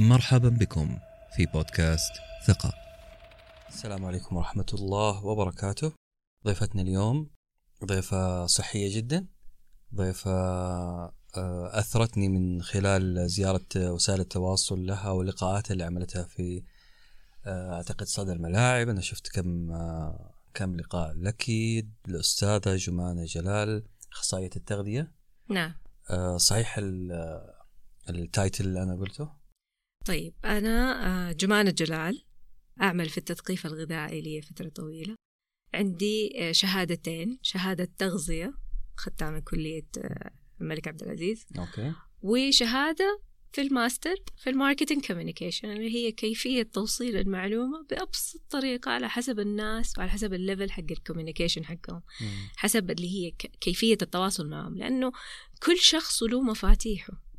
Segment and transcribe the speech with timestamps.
[0.00, 0.98] مرحبا بكم
[1.36, 2.12] في بودكاست
[2.46, 2.72] ثقة.
[3.68, 5.92] السلام عليكم ورحمة الله وبركاته.
[6.46, 7.30] ضيفتنا اليوم
[7.84, 9.26] ضيفة صحية جدا
[9.94, 11.12] ضيفة آه،
[11.78, 16.62] أثرتني من خلال زيارة وسائل التواصل لها ولقاءاتها اللي عملتها في
[17.46, 21.48] آه، أعتقد صدى الملاعب أنا شفت كم آه، كم لقاء لك
[22.08, 25.12] الأستاذة جمانة جلال أخصائية التغذية.
[25.48, 25.74] نعم.
[26.36, 27.50] صحيح ال-
[28.08, 29.39] ال title اللي أنا قلته؟
[30.06, 32.22] طيب أنا آه، جمانة جلال
[32.80, 35.14] أعمل في التثقيف الغذائي لي فترة طويلة
[35.74, 38.54] عندي آه، شهادتين شهادة تغذية
[38.98, 43.20] أخذتها من كلية آه، الملك عبد العزيز okay وشهادة
[43.52, 49.40] في الماستر في ال marketing communication اللي هي كيفية توصيل المعلومة بأبسط طريقة على حسب
[49.40, 52.02] الناس وعلى حسب ال level حق ال communication حقهم.
[52.56, 53.30] حسب اللي هي
[53.60, 55.12] كيفية التواصل معهم لأنه
[55.62, 57.29] كل شخص له مفاتيحه.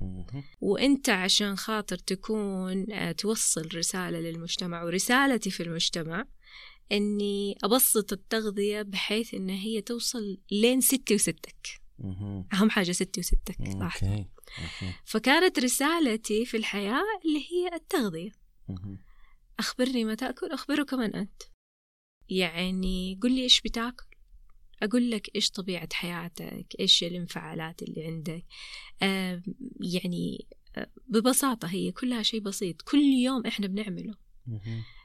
[0.61, 6.25] وانت عشان خاطر تكون آه، توصل رسالة للمجتمع ورسالتي في المجتمع
[6.91, 11.81] اني ابسط التغذية بحيث إن هي توصل لين ستي وستك.
[12.53, 14.25] أهم حاجة ستي وستك okay.
[15.05, 18.31] فكانت رسالتي في الحياة اللي هي التغذية.
[18.69, 18.99] مهم.
[19.59, 21.41] أخبرني ما تأكل أخبره كمان أنت.
[22.29, 24.10] يعني قل لي إيش بتاكل؟
[24.81, 28.45] أقول لك إيش طبيعة حياتك إيش الانفعالات اللي عندك
[29.01, 29.41] آه
[29.79, 34.13] يعني آه ببساطة هي كلها شيء بسيط كل يوم إحنا بنعمله.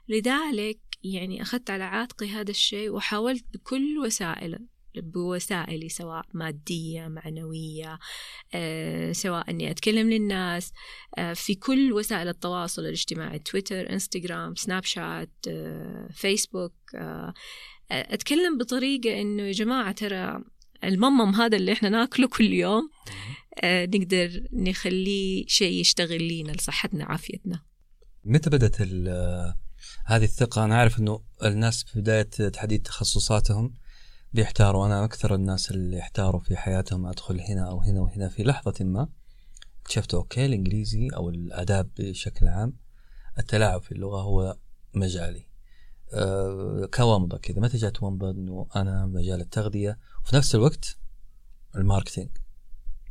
[0.08, 7.98] لذلك يعني أخذت على عاتقي هذا الشيء وحاولت بكل وسائل بوسائلي سواء مادية معنوية
[8.55, 10.72] آه، سواء أني أتكلم للناس
[11.18, 15.30] آه، في كل وسائل التواصل الاجتماعي تويتر إنستغرام سناب شات
[16.11, 16.72] فيسبوك
[17.91, 20.45] أتكلم بطريقة أنه يا جماعة ترى
[20.84, 22.91] الممم هذا اللي إحنا ناكله كل يوم
[23.62, 27.62] آه، نقدر نخليه شيء يشتغل لينا لصحتنا عافيتنا.
[28.25, 29.55] متى بدأت ال-
[30.07, 33.75] هذه الثقة؟ أنا أعرف إنه الناس في بداية تحديد تخصصاتهم
[34.33, 34.86] بيحتاروا.
[34.86, 39.08] أنا أكثر الناس اللي يحتاروا في حياتهم أدخل هنا أو هنا وهنا في لحظة ما.
[39.83, 42.77] اكتشفت أوكي الإنجليزي أو الآداب بشكل عام
[43.39, 44.57] التلاعب في اللغة هو
[44.95, 45.45] مجالي.
[46.16, 47.60] أه كومضة كذا.
[47.60, 49.98] متى جات ومضة إنه أنا مجال التغذية.
[50.24, 50.96] وفي نفس الوقت
[51.77, 52.29] ال marketing.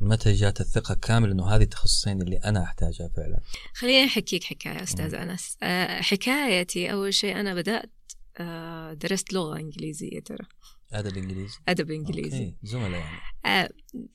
[0.00, 3.40] متى جات الثقة كامل إنه هذه التخصصين اللي أنا أحتاجها فعلا؟
[3.74, 5.56] خليني أحكيك حكاية أستاذ أنس.
[5.62, 7.90] آه، حكايتي أول شيء أنا بدأت
[8.38, 10.46] آه، درست لغة إنجليزية ترى.
[10.92, 12.44] أدب إنجليزي؟ أدب إنجليزي.
[12.44, 12.54] okay.
[12.62, 13.18] زملاء يعني.
[13.46, 13.68] آه،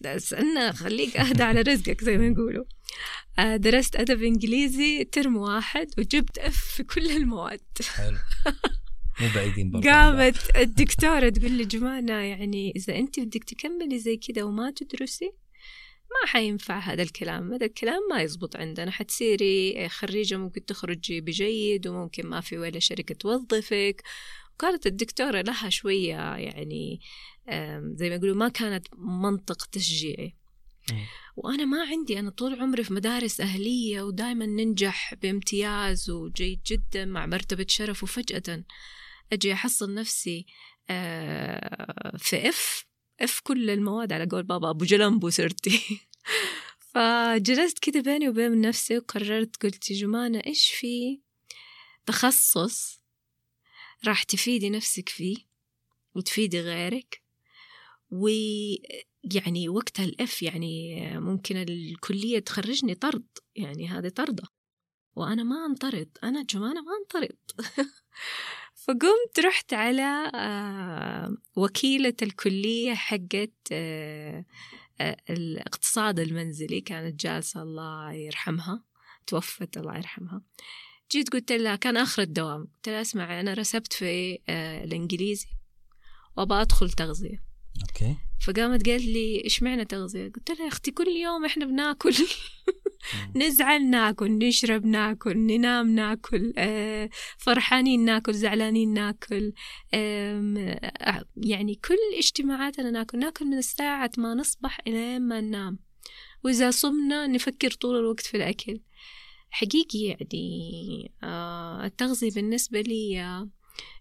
[0.06, 2.66] بس أنا خليك أهدى على رزقك زي ما يقولوا.
[3.40, 7.62] آه، درست أدب إنجليزي ترم واحد وجبت أف في كل المواد.
[7.96, 8.18] حلو.
[9.22, 14.46] مو بعيدين برضه قامت الدكتورة تقول لي جمانة يعني إذا أنت بدك تكملي زي كده
[14.46, 15.32] وما تدرسي
[16.12, 17.54] ما حينفع هذا الكلام.
[17.54, 18.92] هذا الكلام ما يزبط عندنا.
[18.92, 24.04] حتصيري خريجة ممكن تخرجي بجيد وممكن ما في ولا شركة توظفك.
[24.56, 27.00] وكانت الدكتورة لها شوية يعني
[27.94, 30.36] زي ما يقولوا ما كانت منطق تشجيعي.
[31.36, 37.26] وأنا ما عندي أنا طول عمري في مدارس أهلية ودائما ننجح بامتياز وجيد جدا مع
[37.26, 38.04] مرتبة شرف.
[38.04, 38.64] وفجأة
[39.34, 40.46] أجي أحصل نفسي
[40.90, 42.86] آه، في إف
[43.22, 45.82] إف كل المواد على قول بابا أبو جلمبو صرتي
[46.94, 51.22] فجلست كده بيني وبين نفسي وقررت قلت يا جمانة إيش في
[52.06, 53.02] تخصص
[54.08, 55.38] راح تفيدي نفسك فيه
[56.16, 57.22] وتفيدي غيرك؟
[58.12, 64.44] ويعني وقتها الإف يعني ممكن الكلية تخرجني طرد يعني هذه طردة.
[65.16, 67.38] وأنا ما أنطرد أنا جمانة ما أنطرد.
[68.88, 74.46] فقمت رحت على آه، وكيلة الكلية حقت آه،
[75.02, 78.84] آه، الاقتصاد المنزلي كانت جالسة الله يرحمها
[79.28, 80.42] توفت الله يرحمها.
[81.12, 82.62] جيت قلت لها كان آخر الدوام.
[82.62, 84.40] قلت لها اسمع أنا رسبت في
[84.84, 85.48] الإنجليزي
[86.38, 87.44] وأبغى أدخل تغذية.
[87.82, 88.16] أوكي.
[88.46, 92.14] فقامت قالت لي إيش معنى تغذية؟ قلت لها يا أختي كل يوم إحنا بناكل.
[93.36, 99.54] نزعل ناكل نشرب ناكل ننام ناكل آه، فرحانين ناكل زعلانين ناكل
[99.94, 105.80] آه، يعني كل اجتماعاتنا ناكل ناكل من الساعة ما نصبح إلى ما ننام.
[106.44, 108.82] وإذا صمنا نفكر طول الوقت في الأكل.
[109.50, 113.48] حقيقي يعني آه، التغذية بالنسبة لي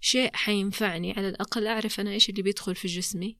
[0.00, 1.12] شيء حينفعني.
[1.12, 3.36] على الأقل أعرف أنا إيش اللي بيدخل في جسمي.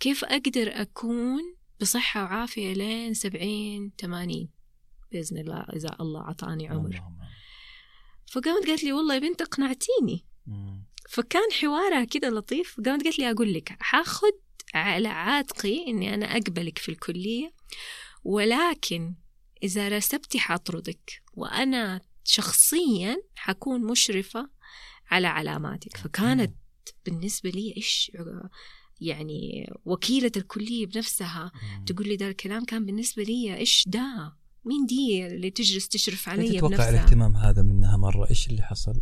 [0.00, 4.55] كيف أقدر أكون بصحة وعافية لين سبعين تمانين؟
[5.12, 7.02] بإذن الله إذا الله عطاني عمر.
[8.26, 10.84] فقامت قالت لي والله يا بنت أقنعتيني مم.
[11.10, 14.32] فكان حوارها كده لطيف قامت قالت لي أقول لك حاخد
[14.74, 17.52] على عاتقي إني أنا أقبلك في الكلية
[18.24, 19.14] ولكن
[19.62, 24.50] إذا رسبتي حاطردك وأنا شخصيا حكون مشرفة
[25.10, 26.54] على علاماتك فكانت
[27.06, 28.12] بالنسبة لي إيش
[29.00, 31.52] يعني وكيلة الكلية بنفسها.
[31.86, 34.35] تقول لي ده الكلام كان بالنسبة لي إيش ده
[34.66, 39.00] مين دي اللي تجلس تشرف علي تتوقع بنفسها؟ الاهتمام هذا منها مرة؟ إيش اللي حصل؟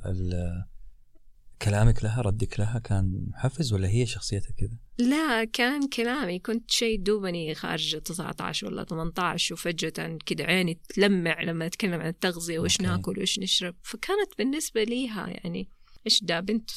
[1.62, 6.38] كلامك لها ردك لها كان محفز ولا هي شخصيتها كذا؟ لا كان كلامي.
[6.38, 12.58] كنت شيء دوبني خارج 19 ولا 18 وفجأة كده عيني تلمع لما أتكلم عن التغذية
[12.58, 12.80] وإيش.
[12.80, 13.74] ناكل وإيش نشرب.
[13.82, 15.68] فكانت بالنسبة ليها يعني
[16.06, 16.70] إيش ده بنت.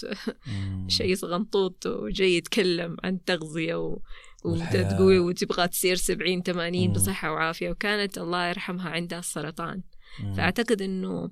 [0.87, 3.99] شيء صغنطوط وجاي يتكلم عن تغذية و...
[4.45, 6.93] وتقول وتبغى تصير 70 80 مم.
[6.93, 9.81] بصحة وعافية وكانت الله يرحمها عندها السرطان.
[10.37, 11.31] فأعتقد أنه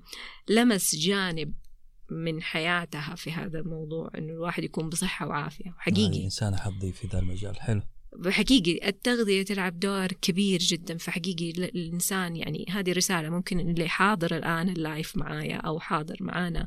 [0.50, 1.52] لمس جانب
[2.10, 5.74] من حياتها في هذا الموضوع أنه الواحد يكون بصحة وعافية.
[5.78, 7.60] حقيقي إنسانة حظي في ذا المجال.
[7.60, 7.82] حلو.
[8.26, 10.96] حقيقي التغذية تلعب دور كبير جدا.
[10.98, 16.66] فحقيقي ال- الإنسان يعني هذه رسالة ممكن اللي حاضر الآن اللايف معايا أو حاضر معانا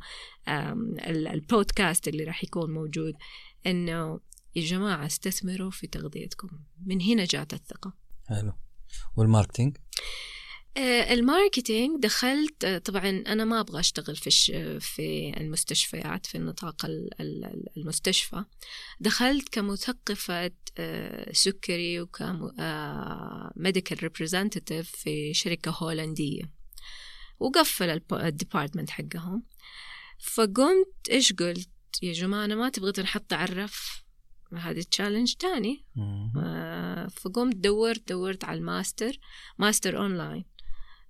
[1.07, 3.13] البودكاست اللي راح يكون موجود
[3.67, 4.19] إنه
[4.55, 6.49] يا جماعة استثمروا في تغذيتكم.
[6.85, 7.93] من هنا جات الثقة.
[8.27, 8.53] حلو.
[9.17, 9.77] وال marketing؟
[10.77, 16.85] آه، ال marketing دخلت آه، طبعا أنا ما أبغى أشتغل في في المستشفيات في نطاق
[16.85, 18.43] ال- ال- المستشفى.
[18.99, 26.51] دخلت كمثقفة آه، سكري وك medical representative في شركة هولندية.
[27.39, 29.43] وقفل ال department حقهم.
[30.19, 31.69] فقمت إيش قلت؟
[32.01, 34.03] يا جماعة أنا ما تبغى تنحط على الرف.
[34.57, 35.85] هذه challenge تاني.
[36.37, 39.19] آه، فقمت دورت دورت على ال master
[39.57, 40.45] master online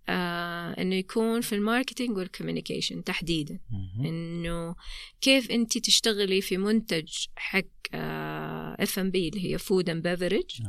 [0.10, 3.60] آه إنه يكون في ال marketing وال communication تحديدا.
[4.06, 4.76] إنه
[5.22, 7.62] كيف انت تشتغلي في منتج حق
[8.80, 10.62] F and B اللي هي food and beverage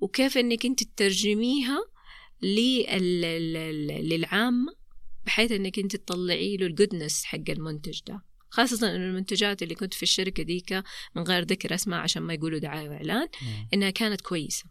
[0.00, 1.78] وكيف إنك انت تترجميها
[2.42, 4.72] لل- لل- للعامة
[5.26, 8.22] بحيث إنك انت تطلعي له الجودنس حق المنتج ده.
[8.50, 10.72] خاصة إنه المنتجات اللي كنت في الشركة ديك
[11.14, 13.68] من غير ذكر أسماء عشان ما يقولوا دعاية وإعلان مم.
[13.74, 14.64] إنها كانت كويسة.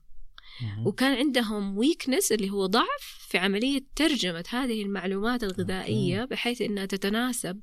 [0.85, 7.61] وكان عندهم ويكنس اللي هو ضعف في عملية ترجمة هذه المعلومات الغذائية بحيث إنها تتناسب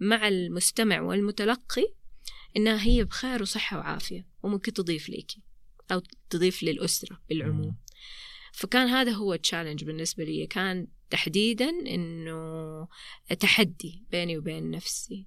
[0.00, 1.94] مع المستمع والمتلقي
[2.56, 5.42] إنها هي بخير وصحة وعافية وممكن تضيف ليكي
[5.92, 7.76] أو تضيف للأسرة بالعموم.
[8.52, 12.88] فكان هذا هو ال challenge بالنسبة لي كان تحديدا إنه
[13.40, 15.26] تحدي بيني وبين نفسي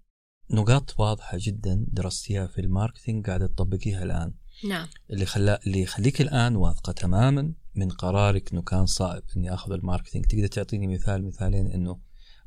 [0.51, 4.33] نقاط واضحة جدا درستيها في ال marketing قاعدة تطبقيها الآن.
[4.63, 4.88] نعم.
[5.09, 9.76] اللي خلا اللي يخليك الآن واثقة تماما من قرارك إنه كان صائب إني آخذ ال
[9.76, 10.25] marketing.
[10.25, 11.99] تقدر تعطيني مثال مثالين إنه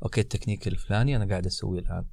[0.03, 2.05] okay ال technique الفلاني أنا قاعد أسويه الآن.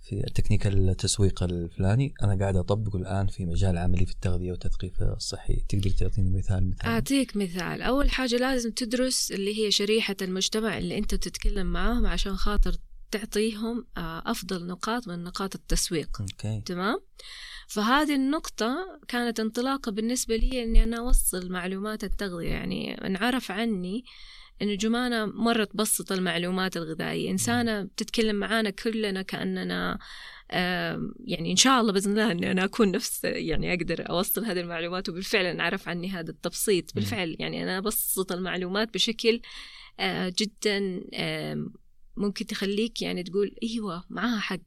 [0.00, 5.64] في التكنيك التسويق الفلاني أنا قاعد أطبقه الآن في مجال عملي في التغذية والتثقيف الصحي.
[5.68, 7.82] تقدر تعطيني مثال مثال؟ أعطيك مثال.
[7.82, 12.76] أول حاجة لازم تدرس اللي هي شريحة المجتمع اللي أنت بتتكلم معاهم عشان خاطر
[13.18, 16.20] تعطيهم آه، أفضل نقاط من نقاط التسويق.
[16.20, 16.62] okay.
[16.66, 16.96] تمام؟
[17.68, 18.76] فهذه النقطة
[19.08, 22.48] كانت انطلاقة بالنسبة لي إني أنا أوصل معلومات التغذية.
[22.48, 24.04] يعني انعرف عني
[24.62, 27.30] إنه جمانة مرة تبسط المعلومات الغذائية.
[27.30, 29.98] إنسانة بتتكلم معانا كلنا كأننا
[30.52, 34.60] آم، يعني إن شاء الله بإذن الله إني أنا أكون نفس يعني أقدر أوصل هذه
[34.60, 35.08] المعلومات.
[35.08, 36.94] وبالفعل انعرف عني هذا التبسيط.
[36.94, 39.40] بالفعل يعني أنا أبسط المعلومات بشكل
[40.00, 41.00] آه، جدا
[42.16, 44.60] ممكن تخليك يعني تقول أيوة معاها حق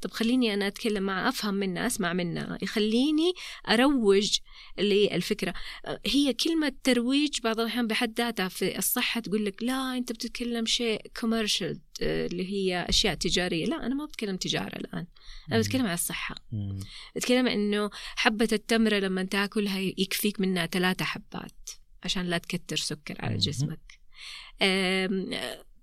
[0.00, 3.32] طب خليني أنا أتكلم معها أفهم منها أسمع منها يخليني
[3.68, 4.38] أروج
[4.78, 5.54] للفكرة
[5.86, 10.66] آه، هي كلمة ترويج بعض الأحيان بحد ذاتها في الصحة تقول لك لا أنت بتتكلم
[10.66, 15.06] شيء commercial اللي هي أشياء تجارية لا أنا ما بتكلم تجارة الآن
[15.48, 15.62] أنا مم.
[15.62, 16.80] بتكلم عن الصحة مم.
[17.16, 21.70] بتكلم إنه حبة التمرة لما تاكلها يكفيك منها ثلاثة حبات
[22.04, 23.36] عشان لا تكتر سكر على.
[23.36, 24.00] جسمك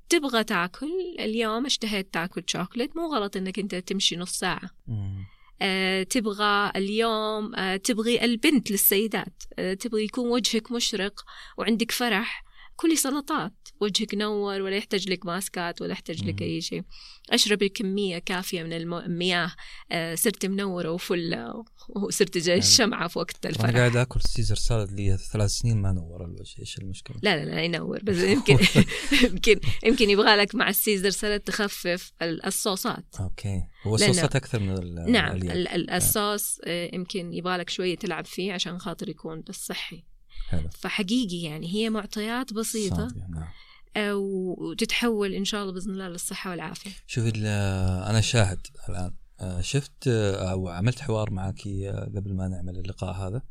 [0.09, 5.25] تبغى تاكل اليوم اشتهيت تاكل شوكليت مو غلط إنك أنت تمشي نص ساعة مم.
[5.61, 11.25] أه تبغى اليوم أه تبغي البنت للسيدات أه تبغي يكون وجهك مشرق
[11.57, 12.43] وعندك فرح
[12.75, 16.41] كلي سلطات وجهك نور ولا يحتاج لك ماسكات ولا يحتاج لك.
[16.41, 16.83] أي شيء.
[17.29, 19.51] أشربي كمية كافية من الم- المياه
[19.91, 22.59] أه صرت منورة وفلة وصرت زي حلو.
[22.59, 23.69] الشمعة في وقت أنا الفرح.
[23.71, 27.63] قاعد آكل Caesar salad لي ثلاث سنين ما نور الوجه إيش المشكلة؟ لا لا لا
[27.63, 28.57] ينور بس يمكن
[29.23, 33.05] يمكن يمكن يبغى لك مع ال Caesar salad تخفف ال- الصوصات.
[33.19, 33.61] okay.
[33.83, 35.35] هو الصوصات أكثر من ال- نعم.
[35.35, 40.03] ال- ال- الصوص آه، يمكن يبغى لك شوية تلعب فيه عشان خاطر يكون بس صحي.
[40.49, 40.69] حلو.
[40.79, 42.95] فحقيقي يعني هي معطيات بسيطة.
[42.95, 43.43] صادق، نعم.
[43.43, 43.53] آه،
[43.97, 46.91] وتتحول إن شاء الله بإذن الله للصحة والعافية.
[47.07, 47.45] شوفي ال-
[48.09, 49.13] أنا شاهد الآن.
[49.39, 51.61] آه، شفت آه، أو عملت حوار معك
[52.15, 53.41] قبل ما نعمل اللقاء هذا.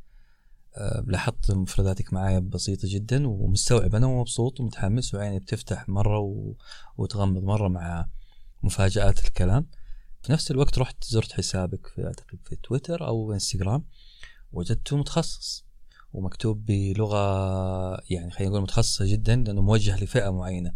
[0.76, 3.94] آه، لاحظت مفرداتك معايا بسيطة جدا ومستوعب.
[3.94, 6.54] أنا ومبسوط ومتحمس وعيني بتفتح مرة و...
[6.98, 8.06] وتغمض مرة مع
[8.62, 9.66] مفاجآت الكلام.
[10.22, 13.84] في نفس الوقت رحت زرت حسابك في أعتقد في تويتر أو إنستغرام
[14.52, 15.65] وجدته متخصص.
[16.12, 17.18] ومكتوب بلغة
[18.10, 20.72] يعني خلينا نقول متخصصة جدا لأنه موجه لفئة معينة.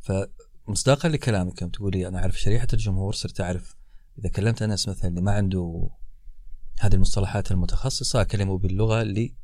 [0.00, 3.76] فمصداقا لكلامك يوم تقولي أنا أعرف شريحة الجمهور صرت أعرف.
[4.18, 5.88] إذا كلمت أنس مثلا اللي ما عنده
[6.80, 9.34] هذه المصطلحات المتخصصة أكلمه باللغة اللي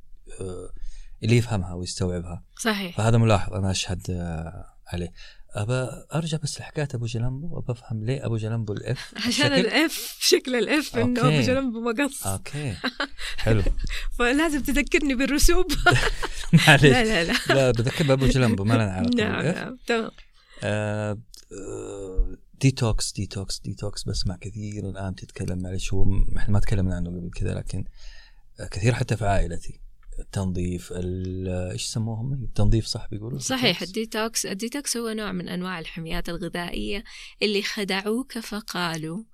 [0.41, 0.71] آه،
[1.23, 2.45] اللي يفهمها ويستوعبها.
[2.62, 2.97] صحيح.
[2.97, 5.12] فهذا ملاحظ أنا أشهد آه، عليه.
[5.55, 10.57] أبى أرجع بس لحكاية أبو جلمبو أبى أفهم ليه أبو جلمبو الإف عشان؟ الاف شكل
[10.57, 11.21] الاف إنه.
[11.21, 12.27] أبو جنب مقص.
[12.27, 12.77] أوكي.
[13.45, 13.63] حلو.
[14.19, 15.67] فلازم تذكرني بالرسوب.
[16.53, 17.55] معليش لا لا لا.
[17.55, 19.45] لا بذكر بأبو جلمبو ما لنا علاقة نعم.
[19.45, 20.11] نعم تمام.
[20.63, 21.19] آه،
[22.61, 26.07] ديتوكس ديتوكس ديتوكس بسمع كثير الآن تتكلم معلش هو
[26.37, 27.85] إحنا ما تكلمنا عنه قبل كذا لكن
[28.71, 29.81] كثير حتى في عائلتي.
[30.18, 36.28] التنظيف ال- إيش يسموهم التنظيف صح بيقولوا صحيح؟ الديتوكس الديتوكس هو نوع من أنواع الحميات
[36.28, 37.04] الغذائية
[37.42, 39.25] اللي خدعوك فقالوا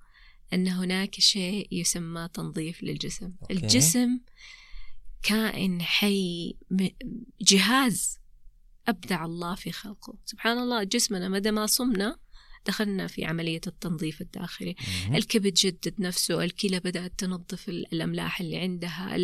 [0.53, 3.53] أن هناك شيء يسمى تنظيف للجسم أوكي.
[3.53, 4.19] الجسم
[5.23, 6.55] كائن حي
[7.41, 8.17] جهاز
[8.87, 12.15] أبدع الله في خلقه سبحان الله جسمنا مدى ما صمنا
[12.67, 14.75] دخلنا في عملية التنظيف الداخلي.
[15.05, 15.15] مهم.
[15.15, 19.17] الكبد جدد نفسه الكلى بدأت تنظف ال- الأملاح اللي عندها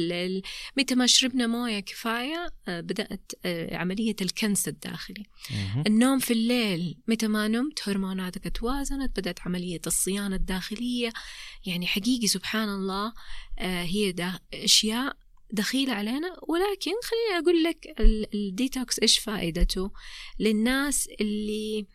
[0.78, 5.24] متى ما شربنا موية كفاية آه، بدأت آه، عملية الكنس الداخلي.
[5.52, 5.84] مهم.
[5.88, 11.10] النوم في الليل متى ما نمت هرموناتك توازنت بدأت عملية الصيانة الداخلية.
[11.66, 13.14] يعني حقيقي سبحان الله
[13.60, 15.18] آه، هي ده أشياء
[15.52, 16.28] دخيلة علينا.
[16.48, 19.92] ولكن خليني أقول لك ال- الديتوكس إيش فائدته؟
[20.40, 21.86] للناس اللي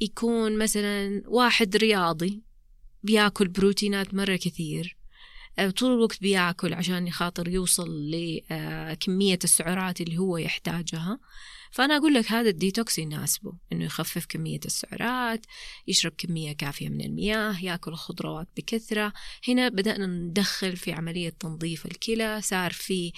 [0.00, 2.42] يكون مثلا واحد رياضي
[3.02, 4.98] بياكل بروتينات مرة كثير
[5.58, 11.18] آه، طول الوقت بياكل عشان خاطر يوصل لكمية السعرات اللي هو يحتاجها.
[11.70, 15.46] فأنا أقول لك هذا الديتوكس يناسبه إنه يخفف كمية السعرات
[15.86, 19.12] يشرب كمية كافية من المياه يأكل الخضروات بكثرة
[19.48, 23.12] هنا بدأنا ندخل في عملية تنظيف الكلى صار في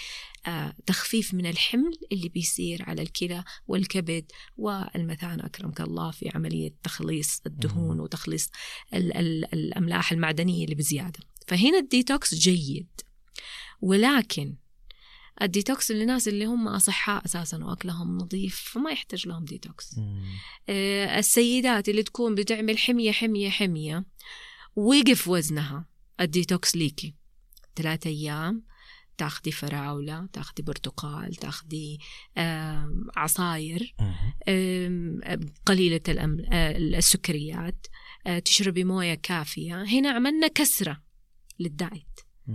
[0.46, 4.24] آه، تخفيف من الحمل اللي بيصير على الكلى والكبد
[4.56, 8.00] والمثانة أكرمك الله في عملية تخليص الدهون.
[8.00, 8.48] وتخليص
[8.94, 12.88] ال- ال- الأملاح المعدنية اللي بزيادة فهنا الديتوكس جيد
[13.80, 14.54] ولكن
[15.42, 19.98] الديتوكس للناس اللي هم أصحاء أساسا وأكلهم نظيف فما يحتاج لهم ديتوكس.
[20.68, 24.04] آه، السيدات اللي تكون بتعمل حمية حمية حمية
[24.76, 25.88] وقف وزنها
[26.20, 27.14] الديتوكس ليكي
[27.76, 28.64] ثلاثة أيام
[29.18, 31.98] تاخدي فراولة تاخدي برتقال تاخدي
[32.38, 33.94] آم، عصاير.
[34.48, 35.20] آم،
[35.66, 37.86] قليلة الأم- آه، السكريات
[38.26, 41.02] آه، تشربي موية كافية هنا عملنا كسرة
[41.58, 42.06] لل diet.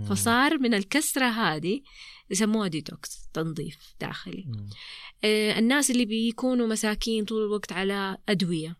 [0.08, 1.80] فصار من الكسرة هذه
[2.30, 4.46] يسموها ديتوكس تنظيف داخلي.
[5.24, 8.76] آه، الناس اللي بيكونوا مساكين طول الوقت على أدوية.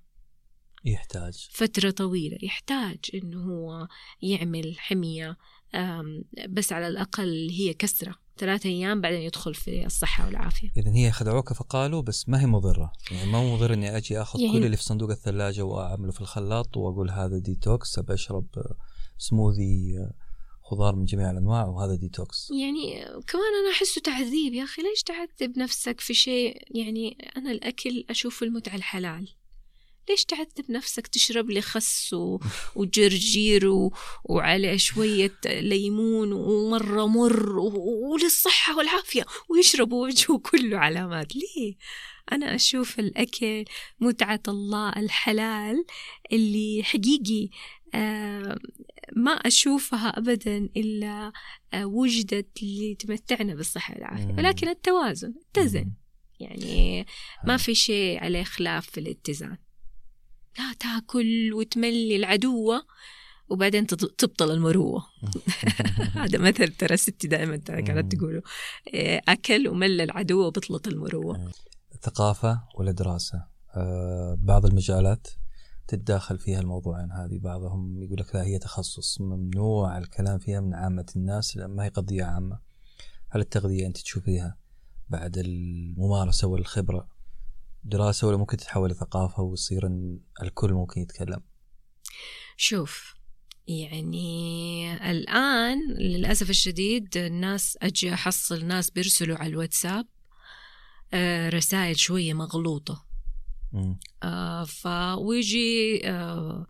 [0.84, 1.48] يحتاج.
[1.52, 2.38] فترة طويلة.
[2.42, 3.88] يحتاج إنه هو
[4.22, 5.36] يعمل حمية
[6.48, 8.14] بس على الأقل هي كسرة.
[8.38, 10.70] ثلاثة أيام بعدين يدخل في الصحة والعافية.
[10.76, 12.92] اذا هي خدعوك فقالوا بس ما هي مضرة.
[13.10, 16.76] يعني ما مضر إني أجي آخذ يعني- كل اللي في صندوق الثلاجة وأعمله في الخلاط
[16.76, 17.98] وأقول هذا ديتوكس
[18.58, 18.76] آه،
[19.18, 19.94] سموذي
[20.70, 25.58] خضار من جميع الأنواع وهذا ديتوكس يعني كمان أنا أحسه تعذيب يا أخي ليش تعذب
[25.58, 29.28] نفسك في شيء يعني أنا الأكل أشوف المتعة الحلال
[30.08, 32.16] ليش تعذب نفسك تشرب لي خس
[32.76, 33.92] وجرجير و...
[34.24, 37.58] وعليه شوية ليمون ومرة مر.
[37.58, 41.74] وللصحة والعافية ويشربوا وجهه كله علامات ليه؟
[42.32, 43.64] أنا أشوف الأكل
[44.00, 45.84] متعة الله الحلال
[46.32, 47.48] اللي حقيقي
[47.94, 48.58] آه
[49.16, 51.32] ما أشوفها أبدا إلا
[51.74, 54.34] آه وجدت لتمتعنا بالصحة والعافية.
[54.34, 55.92] ولكن التوازن اتزن.
[56.40, 57.06] يعني
[57.44, 57.56] ما.
[57.56, 59.56] في شيء عليه خلاف في الاتزان
[60.58, 62.86] لا تاكل وتملي العدوة
[63.48, 65.06] وبعدين تبطل المروة
[66.14, 67.56] هذا مثل ترى ستي دائما.
[67.56, 68.42] كانت تقوله
[68.86, 71.52] إيه، أكل ومل العدوة وبطلت المروة
[71.94, 73.46] الثقافة والدراسة
[73.76, 75.28] آه، بعض المجالات
[75.88, 77.38] تتداخل فيها الموضوعين هذه.
[77.38, 81.88] بعضهم يقول لك لا هي تخصص ممنوع الكلام فيها من عامة الناس لأن ما هي
[81.88, 82.58] قضية عامة.
[83.30, 84.56] هل التغذية أنت تشوفيها
[85.08, 87.08] بعد الممارسة والخبرة
[87.84, 89.90] دراسة ولا ممكن تتحول لثقافة ويصير
[90.42, 91.40] الكل ممكن يتكلم؟
[92.56, 93.14] شوف
[93.68, 100.06] يعني الآن للأسف الشديد الناس أجي أحصل ناس بيرسلوا على الواتساب
[101.14, 103.05] آه، رسائل شوية مغلوطة.
[104.22, 104.86] آه، ف
[105.18, 106.66] ويجي آه،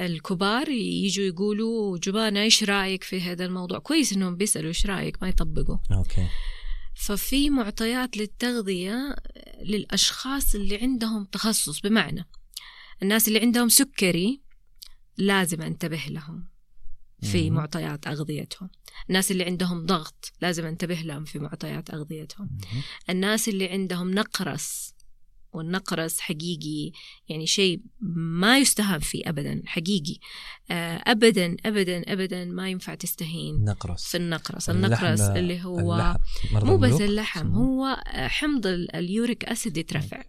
[0.00, 5.28] الكبار يجوا يقولوا جبانة إيش رأيك في هذا الموضوع؟ كويس إنهم بيسألوا إيش رأيك؟ ما
[5.28, 5.78] يطبقوا.
[5.92, 6.28] okay.
[6.94, 9.16] ففي معطيات للتغذية
[9.62, 12.28] للأشخاص اللي عندهم تخصص بمعنى
[13.02, 14.42] الناس اللي عندهم سكري
[15.16, 16.48] لازم أنتبه لهم
[17.22, 17.56] في مم.
[17.56, 18.70] معطيات أغذيتهم.
[19.08, 22.50] الناس اللي عندهم ضغط لازم أنتبه لهم في معطيات أغذيتهم.
[22.72, 22.82] مهم.
[23.10, 24.94] الناس اللي عندهم نقرس
[25.56, 26.92] والنقرس حقيقي
[27.28, 27.80] يعني شيء
[28.16, 30.16] ما يستهان فيه ابدا حقيقي.
[30.70, 34.70] آه، ابدا ابدا ابدا ما ينفع تستهين نقرس في النقرس.
[34.70, 36.16] النقرس اللي هو
[36.52, 40.22] مو بس اللحم؟ هو آه، حمض ال- اليوريك أسيد يترفع.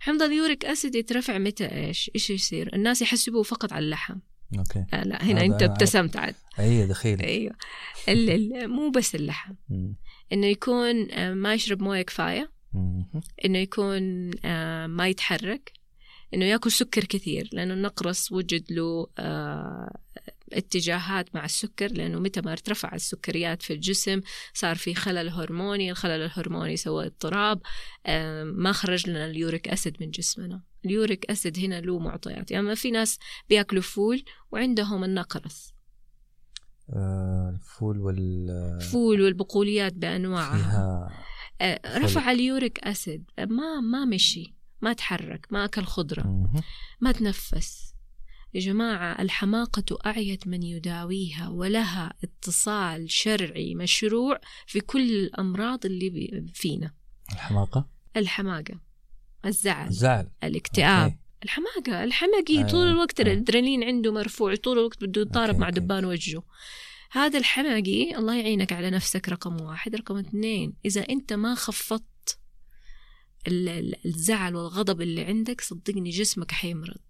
[0.00, 4.14] حمض اليوريك أسيد يترفع متى؟ إيش إيش يصير؟ الناس يحسبوه فقط على اللحم.
[4.58, 4.84] okay.
[4.94, 6.34] آه لا هنا أنت ابتسمت عاد.
[6.58, 7.22] أي دخيل.
[7.22, 7.54] أيوه.
[8.66, 9.54] مو بس اللحم.
[10.32, 12.51] إنه يكون آه، ما يشرب موية كفاية.
[13.44, 15.72] إنه يكون آه، ما يتحرك
[16.34, 19.98] إنه ياكل سكر كثير لأنه النقرس وجد له آه،
[20.52, 24.20] اتجاهات مع السكر لأنه متى ما ارتفع السكريات في الجسم
[24.54, 27.60] صار في خلل هرموني الخلل الهرموني سوى اضطراب
[28.06, 30.62] آه، ما خرج لنا ال uric acid من جسمنا.
[30.84, 32.50] ال uric acid هنا له معطيات.
[32.50, 35.72] يعني ما في ناس بياكلوا فول وعندهم النقرس.
[37.48, 40.56] الفول وال فول والبقوليات بأنواعها.
[40.56, 41.31] فيها
[41.86, 46.62] رفع ال uric acid ما ما مشي ما تحرك ما أكل خضرة مهم.
[47.00, 47.94] ما تنفس
[48.54, 56.94] يا جماعة الحماقة أعيت من يداويها ولها اتصال شرعي مشروع في كل الأمراض اللي فينا
[57.32, 58.80] الحماقة الحماقة
[59.46, 61.16] الزعل الزعل الاكتئاب okay.
[61.44, 62.68] الحماقة الحمقي أيوة.
[62.68, 63.32] طول الوقت أيوة.
[63.32, 65.70] الأدرينالين عنده مرفوع طول الوقت بده يتضارب مع.
[65.70, 66.42] دبان وجهه
[67.12, 69.96] هذا الحمقي الله يعينك على نفسك رقم واحد.
[69.96, 72.38] رقم اثنين إذا أنت ما خفضت
[73.46, 77.00] ال- ال- الزعل والغضب اللي عندك صدقني جسمك حيمرض.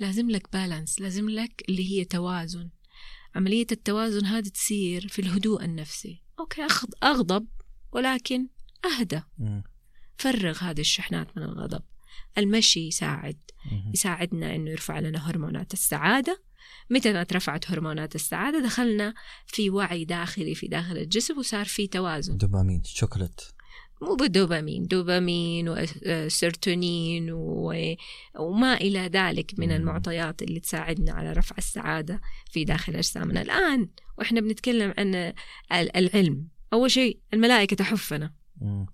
[0.00, 2.70] لازم لك balance لازم لك اللي هي توازن.
[3.34, 6.22] عملية التوازن هذه تصير في الهدوء النفسي.
[6.40, 6.66] okay
[7.02, 7.46] أغضب
[7.92, 8.48] ولكن
[8.84, 9.22] أهدى.
[10.16, 11.82] فرغ هذه الشحنات من الغضب.
[12.38, 13.40] المشي يساعد.
[13.94, 16.42] يساعدنا إنه يرفع لنا هرمونات السعادة.
[16.90, 19.14] متى ما ارتفعت هرمونات السعادة دخلنا
[19.46, 23.40] في وعي داخلي في داخل الجسم وصار في توازن دوبامين شوكولات
[24.02, 27.32] مو بالدوبامين دوبامين وسيرتونين.
[28.38, 29.72] وما إلى ذلك من.
[29.72, 36.48] المعطيات اللي تساعدنا على رفع السعادة في داخل أجسامنا الآن وإحنا بنتكلم عن ال- العلم
[36.72, 38.34] أول شيء الملائكة تحفنا.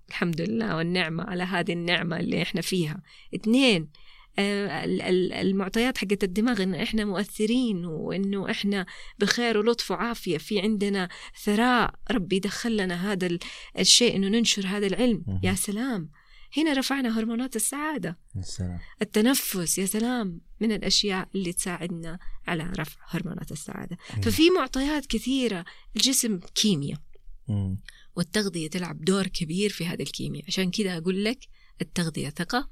[0.09, 3.01] الحمد لله والنعمة على هذه النعمة اللي إحنا فيها
[3.35, 3.89] اثنين
[4.39, 8.85] المعطيات حقت الدماغ إن إحنا مؤثرين وإنه إحنا
[9.19, 10.37] بخير ولطف وعافية.
[10.37, 11.09] في عندنا
[11.43, 13.39] ثراء ربي يدخل لنا هذا ال-
[13.79, 15.39] الشيء إنه ننشر هذا العلم.
[15.43, 16.09] يا سلام.
[16.57, 18.17] هنا رفعنا هرمونات السعادة.
[18.37, 23.97] السلام التنفس يا سلام من الأشياء اللي تساعدنا على رفع هرمونات السعادة.
[24.15, 24.21] مم.
[24.21, 25.65] ففي معطيات كثيرة
[25.95, 26.99] الجسم كيمياء
[27.47, 27.77] مم.
[28.15, 31.39] والتغذية تلعب دور كبير في هذه الكيمياء عشان كذا أقول لك
[31.81, 32.69] التغذية ثقة.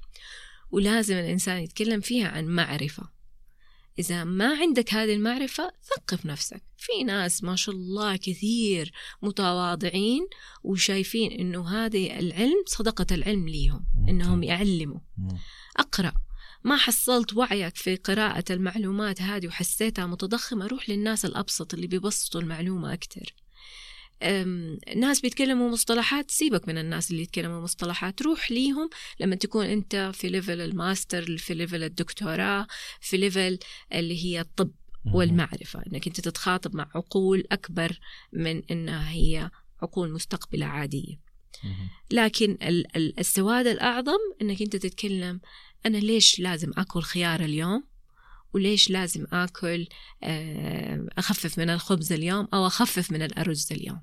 [0.72, 3.10] ولازم الإنسان يتكلم فيها عن معرفة.
[4.00, 6.64] إذا ما عندك هذه المعرفة ثقف نفسك.
[6.78, 10.28] في ناس ما شاء الله كثير متواضعين
[10.64, 15.00] وشايفين إنه هذه العلم صدقة العلم ليهم إنهم يعلموا.
[15.78, 16.14] أقرأ.
[16.64, 22.94] ما حصلت وعيك في قراءة المعلومات هذه وحسيتها متضخمة روح للناس الأبسط اللي بيبسطوا المعلومة
[22.94, 23.47] أكتر أم،
[24.96, 30.30] ناس بيتكلموا مصطلحات سيبك من الناس اللي يتكلموا مصطلحات روح ليهم لما تكون أنت في
[30.30, 32.68] level ال master في level الدكتوراه
[33.02, 33.60] في level
[33.94, 34.72] اللي هي الطب.
[35.14, 38.00] والمعرفة إنك أنت تتخاطب مع عقول أكبر
[38.34, 39.50] من إنها هي
[39.82, 41.20] عقول مستقبلة عادية.
[42.12, 45.42] لكن ال- ال- السواد الأعظم إنك أنت تتكلم
[45.86, 47.84] أنا ليش لازم أكل خيار اليوم
[48.54, 49.88] وليش لازم أكل
[50.24, 54.02] آه، أخفف من الخبز اليوم أو أخفف من الأرز اليوم؟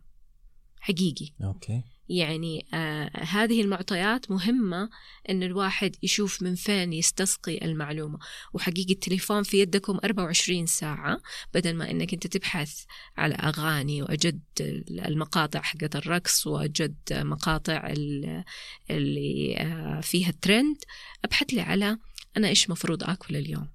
[0.81, 1.29] حقيقي.
[1.45, 1.83] أوكي.
[2.09, 4.91] يعني آه هذه المعطيات مهمة
[5.31, 8.19] إن الواحد يشوف من فين يستسقي المعلومة.
[8.53, 11.21] وحقيقي التليفون في يدكم 24 ساعة
[11.55, 12.85] بدل ما إنك أنت تبحث
[13.17, 14.41] على أغاني وأجد
[14.91, 18.45] المقاطع حقت الرقص وأجد مقاطع ال-
[18.91, 20.77] اللي آه فيها الترند
[21.25, 21.99] أبحث لي على
[22.37, 23.69] أنا إيش مفروض أكل اليوم.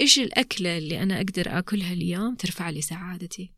[0.00, 3.52] إيش الأكلة اللي أنا أقدر أكلها اليوم؟ ترفع لي سعادتي.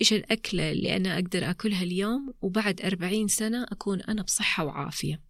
[0.00, 5.22] إيش الأكلة اللي أنا أقدر أكلها اليوم وبعد أربعين سنة أكون أنا بصحة وعافية؟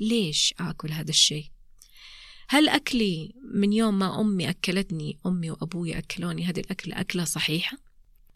[0.00, 1.46] ليش أكل هذا الشيء؟
[2.48, 7.78] هل أكلي من يوم ما أمي أكلتني أمي وأبوي أكلوني هذه الأكلة أكلة صحيحة؟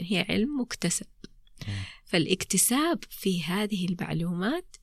[0.00, 1.06] هي علم مكتسب.
[2.04, 4.76] فالاكتساب في هذه المعلومات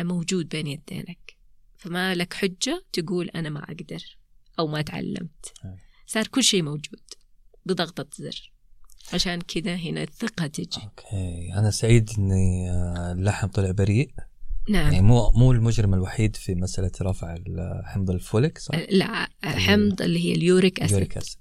[0.00, 1.36] موجود بين يدينك.
[1.76, 4.18] فما لك حجة تقول أنا ما أقدر
[4.58, 5.52] أو ما تعلمت.
[5.64, 5.85] أي.
[6.06, 7.00] صار كل شيء موجود
[7.66, 8.52] بضغطة زر.
[9.14, 10.80] عشان كذا هنا الثقة تجي.
[10.84, 11.52] أوكي.
[11.54, 14.10] أنا سعيد إني آه، اللحم طلع بريء.
[14.70, 14.92] نعم.
[14.92, 19.28] يعني مو مو المجرم الوحيد في مسألة رفع ال- حمض الفوليك صح؟ لا.
[19.44, 20.92] حمض اللي هي ال uric acid.
[20.92, 21.38] uric أسيد.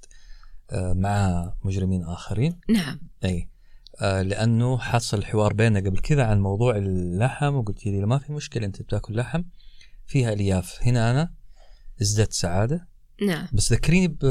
[0.72, 3.00] آه، مع مجرمين آخرين؟ نعم.
[3.26, 3.50] أي.
[4.02, 8.66] آه، لأنه حصل حوار بيننا قبل كذا عن موضوع اللحم وقلت لي ما في مشكلة
[8.66, 9.44] أنت بتاكل لحم
[10.08, 10.80] فيها الياف.
[10.82, 11.34] هنا أنا
[12.02, 12.88] ازددت سعادة.
[13.22, 13.48] نعم.
[13.54, 14.26] بس ذكريني ب...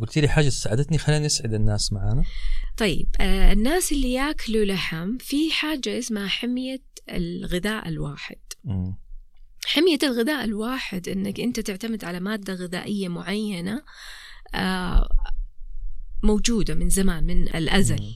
[0.00, 2.24] قلت لي حاجة ساعدتني خلينا نسعد الناس معانا.
[2.76, 8.38] طيب آه الناس اللي ياكلوا لحم في حاجة اسمها حمية الغذاء الواحد.
[8.64, 8.96] مم.
[9.66, 13.82] حمية الغذاء الواحد إنك أنت تعتمد على مادة غذائية معينة
[14.54, 15.08] آه
[16.22, 18.02] موجودة من زمان من الأزل.
[18.02, 18.14] مم.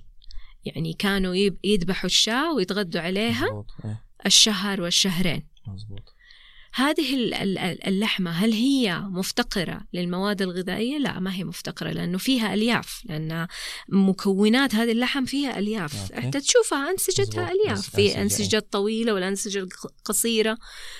[0.64, 5.48] يعني كانوا يذبحوا الشاة ويتغدوا عليها مظبوط إيه، الشهر والشهرين.
[5.66, 6.14] مظبوط.
[6.78, 12.18] هذه ال- ال- ال- اللحمة هل هي مفتقرة للمواد الغذائية؟ لا ما هي مفتقرة لأنه
[12.18, 13.46] فيها ألياف لأن
[13.88, 16.26] مكونات هذه اللحم فيها ألياف أوكي.
[16.26, 17.50] حتى تشوفها أنسجتها.
[17.52, 18.22] ألياف في أنسجة.
[18.22, 19.58] أنسجة طويلة والأنسجة
[19.98, 20.58] القصيرة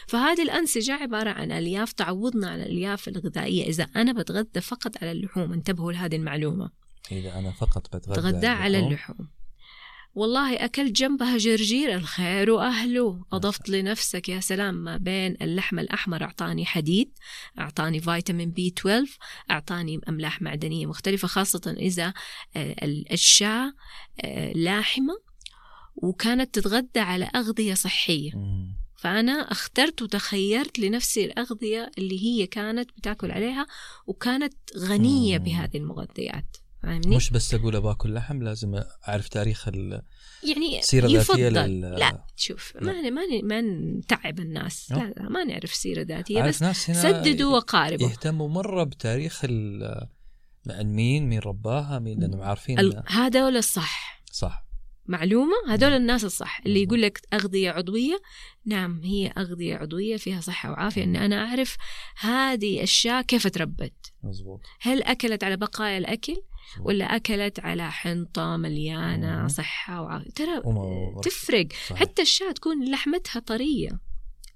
[0.09, 5.53] فهذه الأنسجة عبارة عن ألياف تعوضنا عن الألياف الغذائية إذا أنا بتغذى فقط على اللحوم
[5.53, 6.71] انتبهوا لهذه المعلومة
[7.13, 9.38] إذا أنا فقط بتغذى تغذى على اللحوم، اللحوم
[10.15, 16.67] والله أكلت جنبها جرجير الخير وأهله أضفت لنفسك يا سلام ما بين اللحم الأحمر أعطاني
[16.67, 17.19] حديد
[17.59, 19.19] أعطاني فيتامين بي 12
[19.51, 22.15] أعطاني أملاح معدنية مختلفة خاصة إذا
[22.57, 23.73] ال- الشاة
[24.21, 25.15] آه، لاحمة
[25.97, 28.31] وكانت تتغذى على أغذية صحية.
[28.97, 33.67] فأنا أخترت وتخيرت لنفسي الأغذية اللي هي كانت بتأكل عليها
[34.07, 35.39] وكانت غنية.
[35.39, 40.03] بهذه المغذيات فاهمني؟ مش بس أقول باكل لحم لازم أعرف تاريخ ال-
[40.45, 41.55] يعني السيرة الذاتية يفضل.
[41.71, 42.25] لل- لا.
[42.37, 44.93] شوف ما ما ما نتعب الناس.
[44.93, 48.09] لا لا ما نعرف سيرة ذاتية عارف بس ناس هنا سددوا وقاربوا.
[48.09, 50.09] يهتموا مرة بتاريخ ال-
[50.67, 54.23] مين مين رباها مين لأنهم عارفين ال- هذول الصح.
[54.33, 54.65] صح.
[55.07, 55.93] معلومة؟ هذول.
[55.93, 56.61] الناس الصح.
[56.67, 56.83] اللي.
[56.83, 58.21] يقول لك أغذية عضوية
[58.67, 61.05] نعم هي أغذية عضوية فيها صحة وعافية.
[61.05, 61.77] أن أنا أعرف
[62.21, 64.13] هذه الشاة كيف تربت.
[64.23, 64.61] مظبوط.
[64.81, 66.37] هل أكلت على بقايا الأكل؟
[66.81, 69.49] ولا أكلت على حنطة مليانة مم.
[69.49, 70.63] صحة وعافية ترى
[71.23, 71.69] تفرق.
[71.73, 71.99] صحيح.
[72.01, 74.01] حتى الشاة تكون لحمتها طرية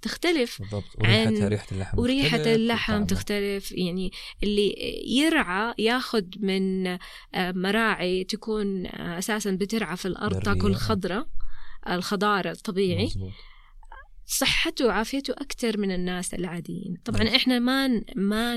[0.03, 0.85] تختلف بالضبط.
[1.01, 1.99] عن- وريحتها ريحة اللحم.
[1.99, 3.05] وريحة مختلف اللحم.
[3.05, 4.13] تختلف يعني
[4.43, 4.75] اللي
[5.07, 6.99] يرعى ياخذ من آه،
[7.35, 10.39] مراعي تكون آه، أساسا بترعى في برية.
[10.41, 11.27] تأكل خضرة
[11.89, 13.05] الخضار الطبيعي.
[13.05, 13.33] مظبوط.
[14.27, 16.97] صحته وعافيته أكثر من الناس العاديين.
[17.05, 18.57] طبعا إحنا ما ن- ما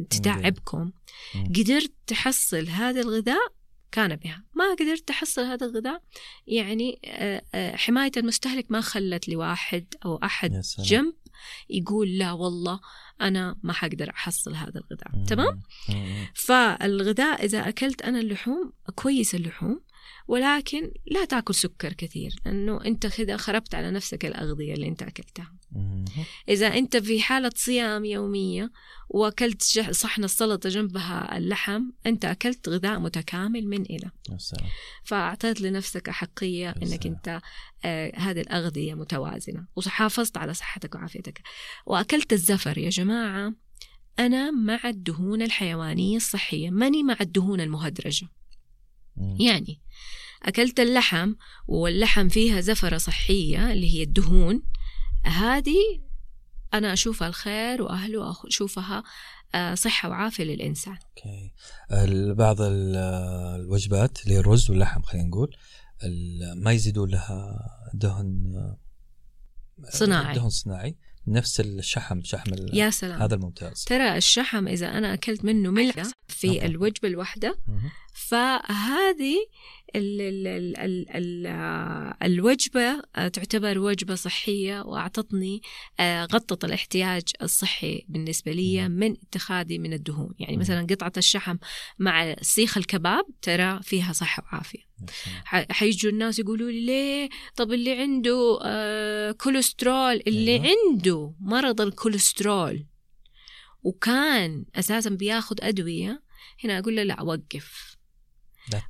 [0.00, 0.92] نتعبكم
[1.34, 1.52] مم.
[1.56, 3.58] قدرت تحصل هذا الغذاء
[3.92, 6.02] كان بها ما قدرت تحصل هذا الغذاء
[6.46, 10.62] يعني آه، آه، حماية المستهلك ما خلت لواحد أو أحد.
[10.78, 11.14] جنب
[11.70, 12.80] يقول لا والله
[13.20, 15.62] أنا ما حقدر أحصل هذا الغذاء تمام؟
[16.34, 19.80] فالغذاء إذا أكلت أنا اللحوم كويس اللحوم
[20.28, 25.52] ولكن لا تأكل سكر كثير لأنه أنت كذا خربت على نفسك الأغذية اللي أنت أكلتها
[25.72, 26.04] مم.
[26.48, 28.70] إذا أنت في حالة صيام يومية
[29.08, 34.10] وأكلت ج- صحن السلطة جنبها اللحم أنت أكلت غذاء متكامل من سلام
[35.04, 37.14] فأعطيت لنفسك أحقية أنك سلام.
[37.14, 37.40] أنت
[37.84, 41.40] آه هذه الأغذية متوازنة وحافظت على صحتك وعافيتك
[41.86, 43.54] وأكلت الزفر يا جماعة
[44.18, 48.30] أنا مع الدهون الحيوانية الصحية ماني مع الدهون المهدرجة مم.
[49.40, 49.80] يعني
[50.42, 51.34] أكلت اللحم
[51.66, 54.62] واللحم فيها زفرة صحية اللي هي الدهون.
[55.24, 55.76] هذه
[56.74, 59.02] أنا أشوفها الخير وأهله أشوفها
[59.54, 60.92] آه، صحة وعافية للإنسان.
[61.16, 61.52] أوكي.
[61.92, 62.96] ال- بعض ال-
[63.60, 65.56] الوجبات اللي هي الرز واللحم خلينا نقول
[66.56, 67.58] ما يزيدوا لها
[67.94, 68.52] دهن
[69.90, 70.34] صناعي.
[70.34, 70.96] دهن صناعي.
[71.32, 76.48] نفس الشحم شحم يا سلام هذا الممتاز ترى الشحم إذا أنا أكلت منه ملعقة في
[76.48, 76.66] أوكي.
[76.66, 77.90] الوجبة الواحدة مهم.
[78.14, 79.36] فهذه
[79.96, 85.62] ال ال ال ال ال الوجبة تعتبر وجبة صحية وأعطتني
[86.00, 88.88] آه، غطت الاحتياج الصحي بالنسبة لي.
[88.88, 90.56] من اتخاذي من الدهون يعني.
[90.56, 91.56] مثلا قطعة الشحم
[91.98, 94.88] مع سيخ الكباب ترى فيها صحة وعافية
[95.70, 100.66] حيجوا الناس يقولوا لي ليه طب اللي عنده آه كوليسترول اللي أيوة.
[100.68, 102.86] عنده مرض الكوليسترول
[103.82, 106.22] وكان أساسا بياخذ أدوية
[106.64, 107.97] هنا أقول له لا وقف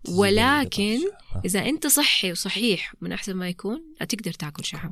[0.08, 1.36] ولكن الشحم.
[1.36, 1.42] آه.
[1.44, 4.90] إذا أنت صحي وصحيح من أحسن ما يكون تقدر تاكل شحم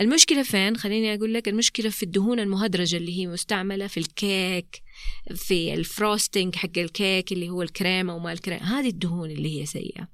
[0.00, 4.82] المشكلة فين خليني أقول لك المشكلة في الدهون المهدرجة اللي هي مستعملة في الكيك
[5.34, 10.08] في ال frosting حق الكيك اللي هو الكريمة وما الكريمة هذه الدهون اللي هي سيئة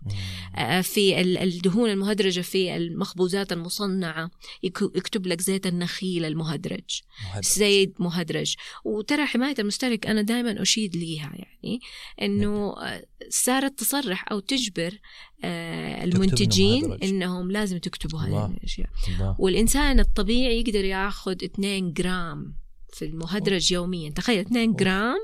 [0.56, 4.30] آه، في ال- الدهون المهدرجة في المخبوزات المصنعة
[4.62, 7.44] يك- يكتب لك زيت النخيل المهدرج مهدرج.
[7.44, 11.80] زيت مهدرج وترى حماية المستهلك أنا دائما أشيد ليها يعني
[12.22, 14.98] إنه آه، صارت تصرح أو تجبر
[15.44, 16.92] آه، المنتجين.
[17.02, 18.28] إنهم لازم تكتبوا هذه.
[18.58, 19.36] الأشياء الله.
[19.74, 22.54] والإنسان الطبيعي يقدر ياخذ 2 جرام
[22.92, 24.10] في المهدرج يوميا.
[24.10, 24.78] تخيل 2 أوف.
[24.78, 25.18] جرام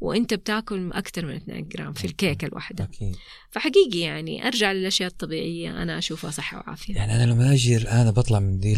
[0.00, 2.84] وأنت بتاكل أكثر من 2 جرام في الكيكة الواحدة.
[2.84, 3.16] أكيد.
[3.50, 6.94] فحقيقي يعني أرجع للأشياء الطبيعية أنا أشوفها صحة وعافية.
[6.94, 8.74] يعني أنا لما أجي الآن بطلع من ذي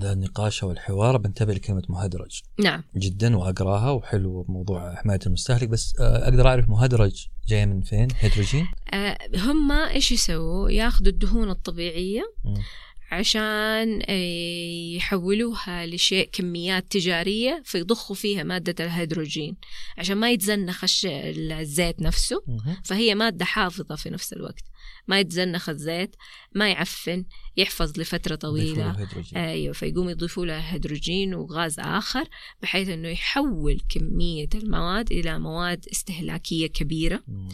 [0.00, 2.42] ذا النقاش أو الحوار بنتبه لكلمة مهدرج.
[2.60, 2.82] نعم.
[2.96, 5.68] جدا وأقراها وحلو موضوع حماية المستهلك.
[5.68, 11.50] بس آه، أقدر أعرف مهدرج جاي من فين؟ هيدروجين؟ آه هم إيش يسووا؟ ياخذوا الدهون
[11.50, 12.62] الطبيعية مم.
[13.10, 19.56] عشان آه، يحولوها لشيء كميات تجارية فيضخوا فيها مادة الهيدروجين
[19.98, 22.42] عشان ما يتزنخ الزيت نفسه.
[22.84, 24.64] فهي مادة حافظة في نفس الوقت
[25.08, 26.16] ما يتزنخ الزيت
[26.54, 27.24] ما يعفن
[27.56, 28.92] يحفظ لفترة طويلة
[29.36, 29.50] له.
[29.50, 32.24] أيوه فيقوم يضيفوا لها هيدروجين وغاز آخر
[32.62, 37.48] بحيث إنه يحول كمية المواد إلى مواد استهلاكية كبيرة مم.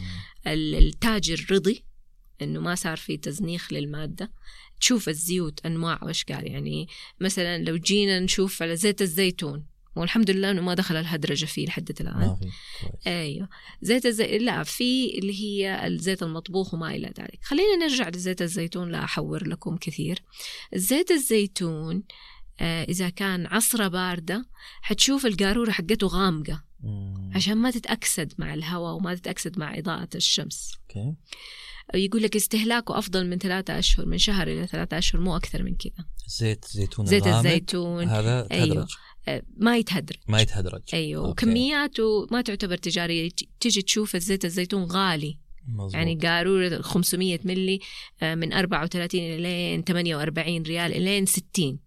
[0.47, 1.85] ال- التاجر رضي
[2.41, 4.31] إنه ما صار في تزنيخ للمادة.
[4.79, 6.87] تشوف الزيوت أنواع واشكال يعني
[7.19, 9.65] مثلا لو جينا نشوف على زيت الزيتون
[9.95, 12.37] والحمد لله إنه ما دخل الهدرجة فيه لحد الآن.
[13.07, 13.49] أيوه.
[13.81, 17.39] زيت الزيت لا في اللي هي الزيت المطبوخ وما إلى ذلك.
[17.43, 20.23] خلينا نرجع لزيت الزيتون لا أحور لكم كثير.
[20.73, 22.03] زيت الزيتون
[22.59, 24.45] آه إذا كان عصرة باردة
[24.81, 26.63] حتشوف القارورة حقته غامقة.
[27.35, 30.73] عشان ما تتأكسد مع الهواء وما تتأكسد مع إضاءة الشمس.
[30.89, 31.13] أوكي.
[31.93, 35.75] يقول لك استهلاكه أفضل من ثلاثة أشهر من شهر إلى ثلاثة أشهر مو أكثر من
[35.75, 38.87] كذا زيت زيتون زيت الزيتون هذا أيوه.
[39.27, 41.45] آه ما يتهدرج ما يتهدرج أيوه أوكي.
[41.45, 45.93] وكمياته ما تعتبر تجارية تيجي تشوف الزيت الزيتون غالي مظبوط.
[45.93, 47.79] يعني قارورة 500 ملي
[48.21, 51.79] من 34 إلين 48 ريال إلين 60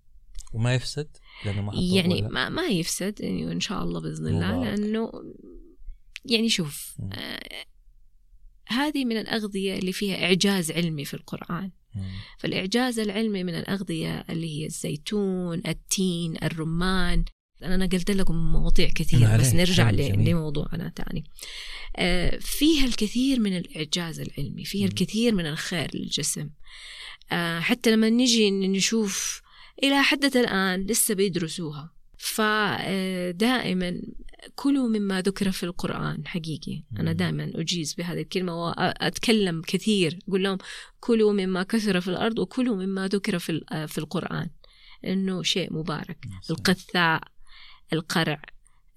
[0.55, 1.09] وما يفسد
[1.45, 4.79] لأنه ما يعني ولا؟ ما, ما يفسد يعني إن شاء الله بإذن الله مبارك.
[4.79, 5.13] لأنه
[6.25, 7.11] يعني شوف مم.
[8.69, 11.71] هذه من الأغذية اللي فيها إعجاز علمي في القرآن.
[12.39, 17.25] فالإعجاز العلمي من الأغذية اللي هي الزيتون التين الرمان
[17.63, 19.37] أنا نقلت لكم مواضيع كثيرة.
[19.37, 19.91] بس نرجع.
[19.91, 21.25] لموضوعنا تاني
[21.97, 24.87] آه، فيها الكثير من الإعجاز العلمي فيها.
[24.87, 26.51] الكثير من الخير للجسم
[27.33, 29.43] آه، حتى لما نجي نشوف
[29.83, 34.03] إلى حد الآن لسه بيدرسوها فدائما
[34.55, 36.83] كلوا مما ذكر في القرآن حقيقي.
[37.01, 37.13] أنا.
[37.13, 40.59] دائما أجيز بهذه الكلمة وأتكلم كثير أقول لهم
[41.01, 44.51] كلوا مما كثر في الأرض وكلوا مما ذكر في في القرآن.
[45.05, 46.19] إنه شيء مبارك.
[46.51, 47.23] القثاء
[47.93, 48.43] القرع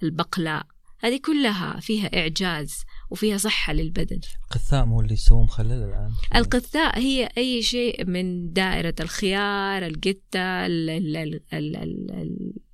[0.04, 0.66] البقلاء
[1.00, 4.20] هذه كلها فيها إعجاز وفيها صحة للبدن.
[4.44, 10.68] القثاء مو اللي يسووه مخلل الآن؟ القثاء هي أي شيء من دائرة الخيار القتة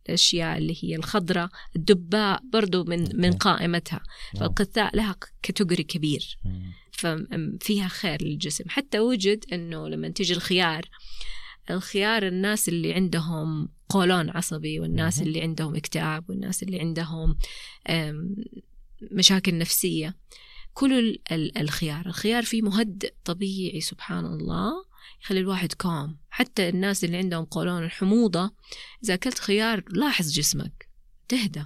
[0.10, 3.34] ال ال ال ال ال ال الأشياء اللي هي الخضراء الدباء برضو من من.
[3.34, 4.04] قائمتها.
[4.40, 6.38] فالقثاء لها كاتيجوري كبير.
[6.92, 10.90] ففيها خير للجسم حتى وجد إنه لما تيجي الخيار
[11.70, 15.22] الخيار الناس اللي عندهم قولون عصبي والناس.
[15.22, 17.38] اللي عندهم اكتئاب والناس اللي عندهم
[19.12, 20.16] مشاكل نفسية
[21.32, 24.72] ال- الخيار الخيار فيه مهدئ طبيعي سبحان الله
[25.24, 28.52] يخلي الواحد كام حتى الناس اللي عندهم قولون الحموضة
[29.04, 30.90] إذا أكلت خيار لاحظ جسمك
[31.28, 31.66] تهدى.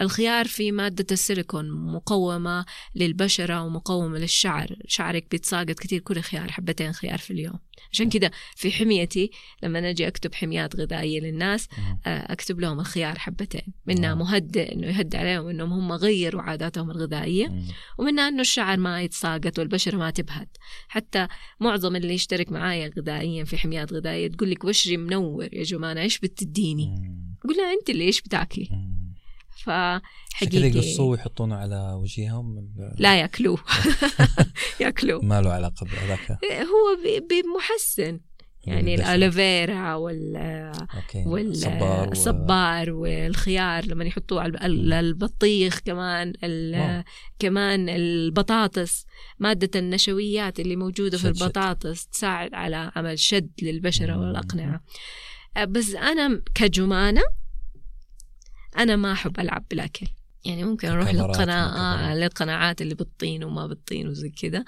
[0.00, 4.76] الخيار فيه مادة السيليكون مقومة للبشرة ومقومة للشعر.
[4.86, 6.00] شعرك بيتساقط كتير.
[6.00, 7.58] كل خيار حبتين خيار في اليوم.
[7.92, 9.30] عشان كده في حميتي
[9.62, 11.68] لما نجي أكتب حميات غذائية للناس.
[12.06, 13.74] آه، أكتب لهم الخيار حبتين.
[13.86, 14.14] منها.
[14.14, 17.62] مهدئ إنه يهدي عليهم إنهم هم غيروا عاداتهم الغذائية.
[17.98, 20.56] ومنها إنه الشعر ما يتساقط والبشرة ما تبهت.
[20.88, 21.28] حتى
[21.60, 26.18] معظم اللي يشترك معايا غذائيا في حميات غذائية تقول لك وشري منور يا جماعة إيش
[26.18, 27.16] بتديني؟
[27.56, 28.68] لها أنت اللي إيش بتاكلي؟
[29.64, 30.78] فحقيقي.
[30.78, 33.58] يقصوه ويحطونه على وجيههم لا ياكلوه.
[34.80, 35.24] ياكلوه.
[35.24, 36.30] ما له علاقة بهذاك.
[36.44, 36.96] هو
[37.30, 38.20] بمحسن.
[38.66, 38.94] يعني.
[38.94, 40.36] الألوفيرا وال
[40.94, 41.54] أوكي.
[41.54, 47.04] صبار و- والصبار والخيار لما يحطوه على ال- البطيخ كمان ال-.
[47.38, 49.06] كمان البطاطس.
[49.38, 51.42] مادة النشويات اللي موجودة في شد شد.
[51.42, 54.20] البطاطس تساعد على عمل شد للبشرة مم.
[54.20, 54.80] والأقنعة.
[55.68, 57.22] بس أنا كجمانة
[58.78, 60.06] أنا ما أحب ألعب بالأكل.
[60.44, 64.64] يعني ممكن أروح كاميرات للقناعات اللي بتطين وما بتطين وزي كذا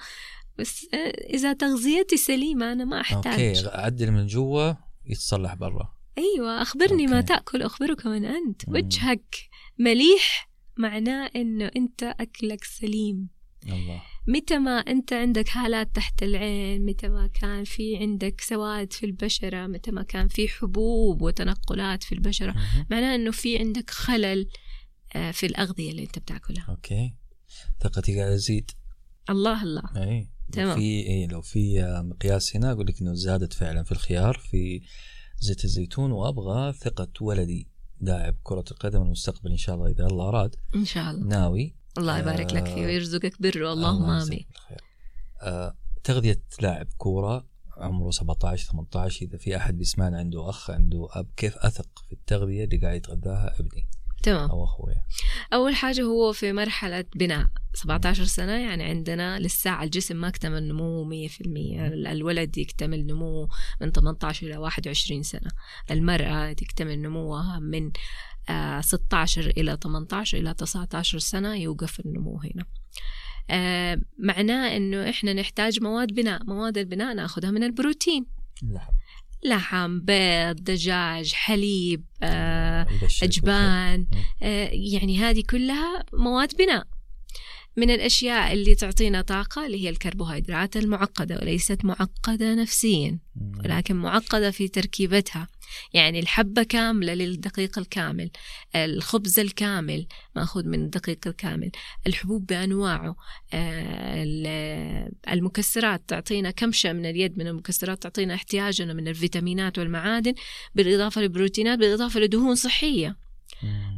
[0.57, 0.97] بس آه،
[1.33, 3.57] إذا تغذيتي سليمة أنا ما أحتاج.
[3.57, 4.73] أوكي عدل من جوا
[5.05, 5.93] يتصلح برا.
[6.17, 7.27] أيوه أخبرني ما أوكي.
[7.27, 8.69] تأكل اخبرك من أنت.
[8.69, 8.75] مم.
[8.75, 9.35] وجهك
[9.77, 13.29] مليح معناه إنه أنت أكلك سليم.
[13.65, 19.05] الله متى ما أنت عندك هالات تحت العين متى ما كان في عندك سواد في
[19.05, 22.55] البشرة متى ما كان في حبوب وتنقلات في البشرة.
[22.89, 24.47] معناه إنه في عندك خلل
[25.15, 26.65] آه، في الأغذية اللي أنت بتأكلها.
[26.69, 27.13] أوكي.
[27.83, 28.71] ثقتي قاعدة تزيد.
[29.29, 29.83] الله الله.
[29.95, 30.29] إي.
[30.51, 30.75] تمام.
[30.75, 34.81] في إيه لو في آه، مقياس هنا أقول لك إنه زادت فعلا في الخيار في
[35.39, 37.67] زيت الزيتون وأبغى ثقة ولدي.
[38.01, 40.55] لاعب كرة القدم المستقبل إن شاء الله إذا الله أراد.
[40.75, 41.27] إن شاء الله.
[41.27, 44.45] ناوي الله يبارك لك فيه آه، ويرزقك بره اللهم آمين.
[45.41, 47.47] آه تغذية لاعب كورة
[47.77, 52.63] عمره 17 18 إذا في أحد بيسمعنا عنده أخ عنده أب كيف أثق في التغذية
[52.63, 53.89] اللي قاعد يتغذاها أبني؟
[54.23, 54.49] تمام.
[54.49, 54.93] أو أخوي.
[55.53, 61.05] أول حاجة هو في مرحلة بناء 17 سنة يعني عندنا لسه الجسم ما اكتمل نموه
[61.27, 63.49] 100% ال- الولد يكتمل نموه
[63.81, 65.49] من 18 إلى 21 سنة.
[65.91, 67.91] المرأة تكتمل نموها من
[68.81, 72.65] 16 إلى 18 إلى 19 سنة يوقف النمو هنا.
[73.49, 78.25] آه، معناه إنه إحنا نحتاج مواد بناء مواد البناء ناخذها من البروتين.
[78.63, 78.91] لحم
[79.45, 83.29] لحم بيض دجاج حليب آه، بالخير.
[83.29, 84.07] أجبان.
[84.43, 86.87] آه، يعني هذه كلها مواد بناء.
[87.77, 93.19] من الأشياء اللي تعطينا طاقة اللي هي الكربوهيدرات المعقدة وليست معقدة نفسيا.
[93.65, 95.47] ولكن معقدة في تركيبتها
[95.93, 98.29] يعني الحبة كاملة للدقيق الكامل
[98.75, 101.71] الخبز الكامل مأخوذ من الدقيق الكامل
[102.07, 103.15] الحبوب بأنواعه
[103.53, 110.33] آه، ال- المكسرات تعطينا كمشة من اليد من المكسرات تعطينا احتياجنا من الفيتامينات والمعادن
[110.75, 113.17] بالإضافة للبروتينات بالإضافة لدهون صحية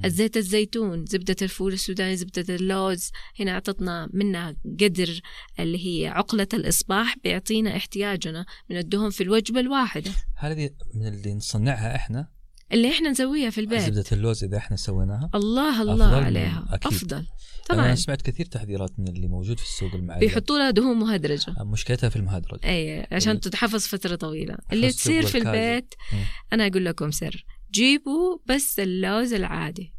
[0.06, 5.22] الزيت الزيتون زبدة الفول السوداني زبدة اللوز هنا أعطتنا منها قدر
[5.60, 10.12] اللي هي عقلة الإصباح بيعطينا احتياجنا من الدهون في الوجبة الواحدة.
[10.38, 12.28] هذه من اللي نصنعها إحنا؟
[12.74, 13.80] اللي إحنا نسويها في البيت.
[13.82, 16.68] زبدة اللوز إذا إحنا سويناها؟ الله أفضل الله من- عليها.
[16.72, 16.94] أكيد.
[16.94, 17.26] أفضل.
[17.70, 21.54] طبعا أنا سمعت كثير تحذيرات من اللي موجود في السوق المعلب بيحطوا لها دهون مهدرجة.
[21.64, 22.60] مشكلتها في المهدرج.
[22.66, 24.58] اي عشان ال- تتحفظ فترة طويلة.
[24.72, 25.38] اللي تصير في.
[25.38, 26.20] البيت مم.
[26.54, 27.46] أنا أقول لكم سر.
[27.72, 29.94] جيبوا بس اللوز العادي.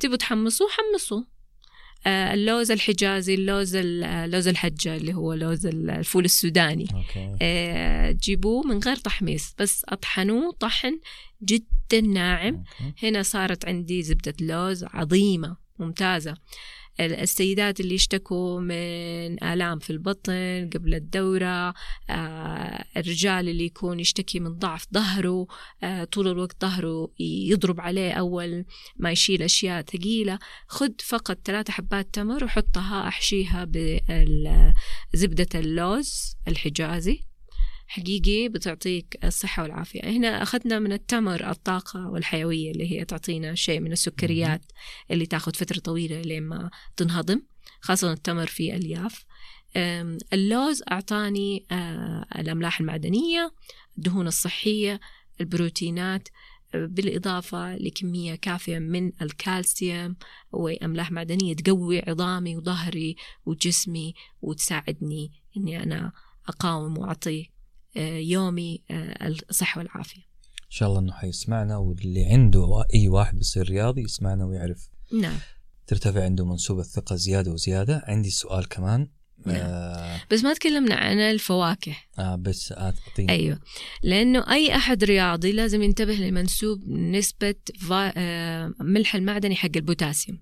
[0.00, 1.34] تبوا تحمصوه حمصوه.
[2.06, 6.86] آه، اللوز الحجازي اللوز ال- لوز الحجة اللي هو لوز ال- الفول السوداني.
[7.42, 11.00] آه، جيبوه من غير تحميص بس أطحنوه طحن
[11.42, 12.54] جدا ناعم.
[12.54, 13.08] أوكي.
[13.08, 16.36] هنا صارت عندي زبدة لوز عظيمة ممتازة.
[17.00, 21.74] السيدات اللي يشتكوا من آلام في البطن قبل الدورة
[22.10, 25.46] آه، الرجال اللي يكون يشتكي من ضعف ظهره
[25.82, 28.64] آه، طول الوقت ظهره يضرب عليه أول
[28.96, 30.38] ما يشيل أشياء ثقيلة.
[30.68, 33.64] خد فقط ثلاثة حبات تمر وحطها أحشيها
[35.12, 37.33] بزبدة اللوز الحجازي.
[37.86, 40.00] حقيقي بتعطيك الصحة والعافية.
[40.04, 44.64] هنا أخذنا من التمر الطاقة والحيوية اللي هي تعطينا شيء من السكريات
[45.10, 47.42] اللي تاخذ فترة طويلة لين ما تنهضم
[47.80, 49.24] خاصة التمر فيه ألياف
[50.32, 53.54] اللوز أعطاني آه، الأملاح المعدنية
[53.98, 55.00] الدهون الصحية
[55.40, 56.28] البروتينات
[56.74, 60.16] آه، بالإضافة لكمية كافية من الكالسيوم
[60.52, 63.16] وأملاح معدنية تقوي عظامي وظهري
[63.46, 66.12] وجسمي وتساعدني إني أنا
[66.48, 67.53] أقاوم وأعطي
[68.02, 70.20] يومي آه، الصحة والعافية.
[70.64, 74.88] إن شاء الله إنه حيسمعنا واللي عنده أي واحد بيصير رياضي يسمعنا ويعرف.
[75.12, 75.38] نعم.
[75.86, 78.02] ترتفع عنده منسوب الثقة زيادة وزيادة.
[78.06, 79.08] عندي سؤال كمان.
[79.46, 79.56] نعم.
[79.56, 81.96] آه بس ما تكلمنا عن الفواكه.
[82.18, 83.32] آه بس أعطيني.
[83.32, 83.60] أيوه.
[84.02, 87.54] لأنه أي أحد رياضي لازم ينتبه لمنسوب نسبة
[87.88, 88.12] فا...
[88.16, 90.38] آه، ملح المعدني حق البوتاسيوم.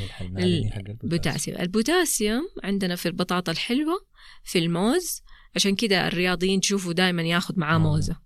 [0.00, 1.10] ملح المعدني حق البوتاسيوم.
[1.10, 4.06] بوتاسيوم البوتاسيوم عندنا في البطاطا الحلوة
[4.44, 5.22] في الموز
[5.56, 7.78] عشان كده الرياضيين تشوفوا دائما ياخذ معاه.
[7.78, 8.16] موزة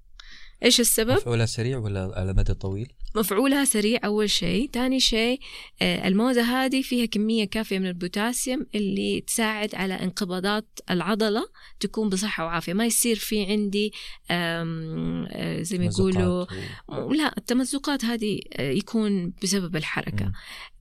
[0.64, 5.40] إيش السبب مفعولها سريع ولا على مدى طويل؟ مفعولها سريع أول شيء تاني شيء
[5.82, 11.44] آه، الموزة هذه فيها كمية كافية من البوتاسيوم اللي تساعد على انقباضات العضلة
[11.80, 13.92] تكون بصحة وعافية ما يصير في عندي
[14.30, 16.46] آه، زي ما يقولوا
[16.88, 20.32] و- لا التمزقات هذه آه، يكون بسبب الحركة مم.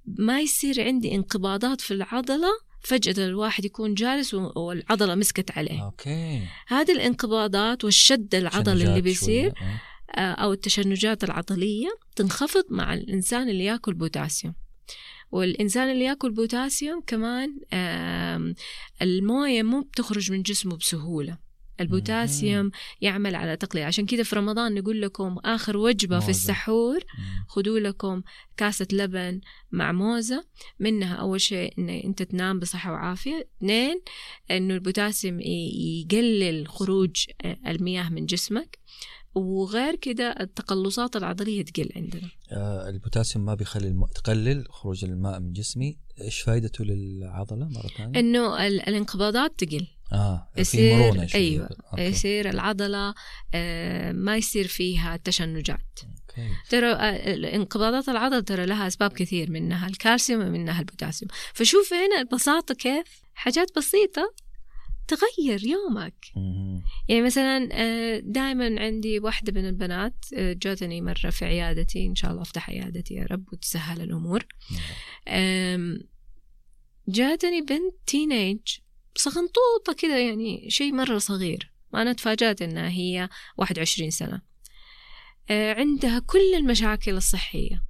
[0.05, 2.49] ما يصير عندي انقباضات في العضلة
[2.81, 9.53] فجأة الواحد يكون جالس والعضلة مسكت عليه أوكي هذه الانقباضات والشد العضلي اللي بيصير.
[9.61, 9.81] آه.
[10.15, 14.53] آه، أو التشنجات العضلية تنخفض مع الإنسان اللي يأكل بوتاسيوم
[15.31, 17.59] والإنسان اللي يأكل بوتاسيوم كمان
[19.01, 21.37] الموية مو بتخرج من جسمه بسهولة
[21.79, 26.29] البوتاسيوم يعمل على تقليل عشان كده في رمضان نقول لكم آخر وجبة في موزة.
[26.29, 26.95] السحور.
[26.95, 27.45] مم.
[27.47, 28.21] خدوا لكم
[28.57, 30.45] كاسة لبن مع موزة.
[30.79, 33.47] منها أول شيء إن أنت تنام بصحة وعافية.
[33.57, 34.01] اثنين
[34.51, 37.25] إنه البوتاسيوم يقلل خروج
[37.67, 38.79] المياه من جسمك.
[39.35, 42.29] وغير كده التقلصات العضلية تقل عندنا.
[42.51, 44.05] آه البوتاسيوم ما بيخلي الم...
[44.05, 45.97] تقلل خروج الماء من جسمي.
[46.21, 49.87] إيش فائدته للعضلة مرة ثانية؟ إنه ال- الانقباضات تقل.
[50.13, 51.41] آه يصير مرونة شوي.
[51.41, 51.69] أيوه.
[51.91, 52.01] أوكي.
[52.03, 53.13] يصير العضلة
[53.53, 55.99] آه، ما يصير فيها تشنجات.
[56.03, 56.49] أوكي.
[56.69, 61.31] ترى آه، انقباضات العضل ترى لها أسباب كثير منها الكالسيوم ومنها البوتاسيوم.
[61.53, 64.33] فشوف هنا البساطة كيف حاجات بسيطة
[65.07, 66.25] تغير يومك.
[66.35, 66.81] مهم.
[67.07, 67.69] يعني مثلا
[68.19, 73.13] دائما عندي واحدة من البنات آه، جاتني مرة في عيادتي إن شاء الله أفتح عيادتي
[73.13, 74.45] يا رب وتسهل الأمور.
[75.27, 75.99] آم،
[77.07, 78.59] جاتني بنت تينيج
[79.15, 81.71] صغنطوطة كذا يعني شيء مرة صغير.
[81.93, 84.41] وأنا تفاجأت إنها هي 21 سنة.
[85.49, 87.83] آه، عندها كل المشاكل الصحية.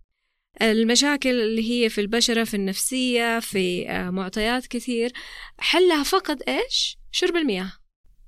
[0.62, 5.14] المشاكل اللي هي في البشرة في النفسية في آه، معطيات كثير.
[5.58, 7.72] حلها فقط إيش؟ شرب المياه.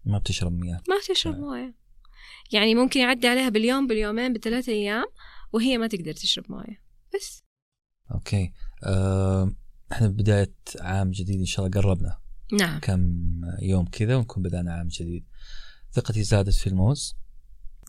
[0.05, 0.81] ما بتشرب مياه.
[0.89, 1.39] ما تشرب آه.
[1.39, 1.75] موية
[2.51, 5.05] يعني ممكن يعدي عليها باليوم باليومين بثلاثة أيام
[5.53, 6.83] وهي ما تقدر تشرب موية
[7.15, 7.43] بس.
[8.11, 8.51] أوكي.
[8.83, 9.51] آه
[9.91, 12.20] إحنا بداية عام جديد إن شاء الله قربنا.
[12.51, 12.79] نعم.
[12.79, 15.23] كم يوم كذا ونكون بدأنا عام جديد.
[15.93, 17.15] ثقتي زادت في الموز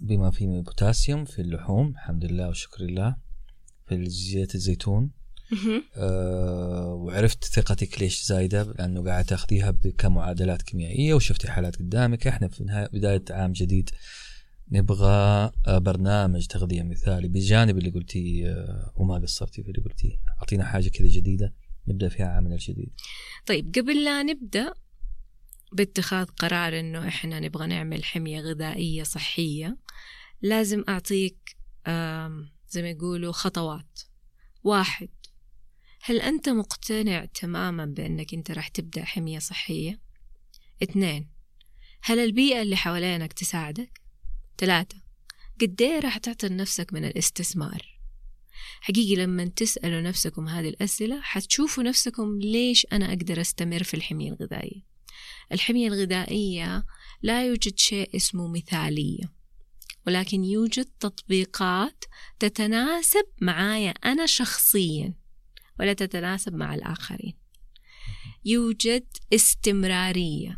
[0.03, 3.17] بما فيه من البوتاسيوم في اللحوم الحمد لله والشكر لله
[3.87, 5.11] في زيت الزيتون.
[5.97, 12.27] أه وعرفت ثقتك ليش زايدة لأنه قاعد تاخذيها كمعادلات كيميائية وشفتي حالات قدامك.
[12.27, 13.91] إحنا في نهاية بداية عام جديد
[14.71, 20.17] نبغى آه، برنامج تغذية مثالي بجانب اللي قلتيه آه، وما قصرتي في اللي قلتيه.
[20.39, 21.53] أعطينا حاجة كذا جديدة.
[21.89, 22.91] نبدأ فيها عامنا الجديد
[23.47, 24.74] طيب قبل لا نبدأ
[25.72, 29.76] باتخاذ قرار إنه إحنا نبغى نعمل حمية غذائية صحية
[30.43, 31.57] لازم أعطيك
[31.87, 34.01] آم، زي ما يقولوا خطوات
[34.64, 35.09] واحد
[36.05, 40.01] هل أنت مقتنع تماما بأنك أنت راح تبدأ حمية صحية؟
[40.83, 41.30] اثنين
[42.03, 44.01] هل البيئة اللي حوالينك تساعدك؟
[44.59, 44.97] ثلاثة
[45.61, 47.91] قد إيه راح تعطي لنفسك من الاستثمار؟
[48.81, 54.83] حقيقي لما تسألوا نفسكم هذه الأسئلة حتشوفوا نفسكم ليش أنا أقدر أستمر في الحمية الغذائية.
[55.53, 56.85] الحمية الغذائية
[57.23, 59.43] لا يوجد شيء اسمه مثالية
[60.07, 62.05] ولكن يوجد تطبيقات
[62.39, 65.15] تتناسب معايا أنا شخصيا
[65.81, 67.35] ولا تتناسب مع الآخرين.
[68.45, 70.57] يوجد استمرارية.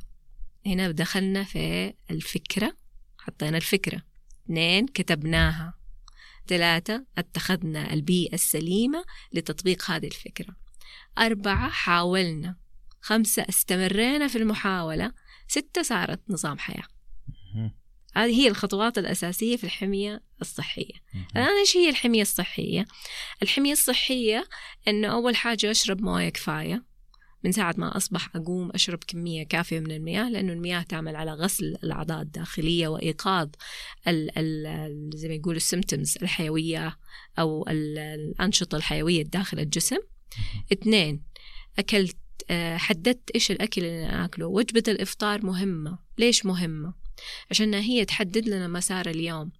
[0.67, 2.77] هنا دخلنا في الفكرة
[3.19, 4.03] حطينا الفكرة.
[4.45, 5.75] اثنين كتبناها.
[6.49, 10.57] ثلاثة اتخذنا البيئة السليمة لتطبيق هذه الفكرة
[11.19, 12.57] أربعة حاولنا
[13.01, 15.13] خمسة استمرينا في المحاولة
[15.49, 16.87] ستة صارت نظام حياة.
[18.17, 20.95] هذه هي الخطوات الأساسية في الحمية الصحية.
[21.37, 22.87] الآن إيش هي الحمية الصحية؟
[23.43, 24.49] الحمية الصحية
[24.89, 26.85] إنه أول حاجة أشرب موية كفاية
[27.45, 31.77] من ساعة ما أصبح أقوم أشرب كمية كافية من المياه لأنه المياه تعمل على غسل
[31.85, 33.49] الأعضاء الداخلية وإيقاظ
[34.09, 36.99] ال ال زي ما يقولوا السيمتومز الحيوية
[37.39, 39.99] أو ال- الأنشطة الحيوية داخل الجسم.
[40.73, 41.23] اثنين
[41.79, 42.17] أكلت
[42.51, 44.47] آه، حددت إيش الأكل اللي أنا أكله.
[44.47, 45.99] وجبة الإفطار مهمة.
[46.19, 46.95] ليش مهمة؟
[47.51, 49.53] عشان هي تحدد لنا مسار اليوم.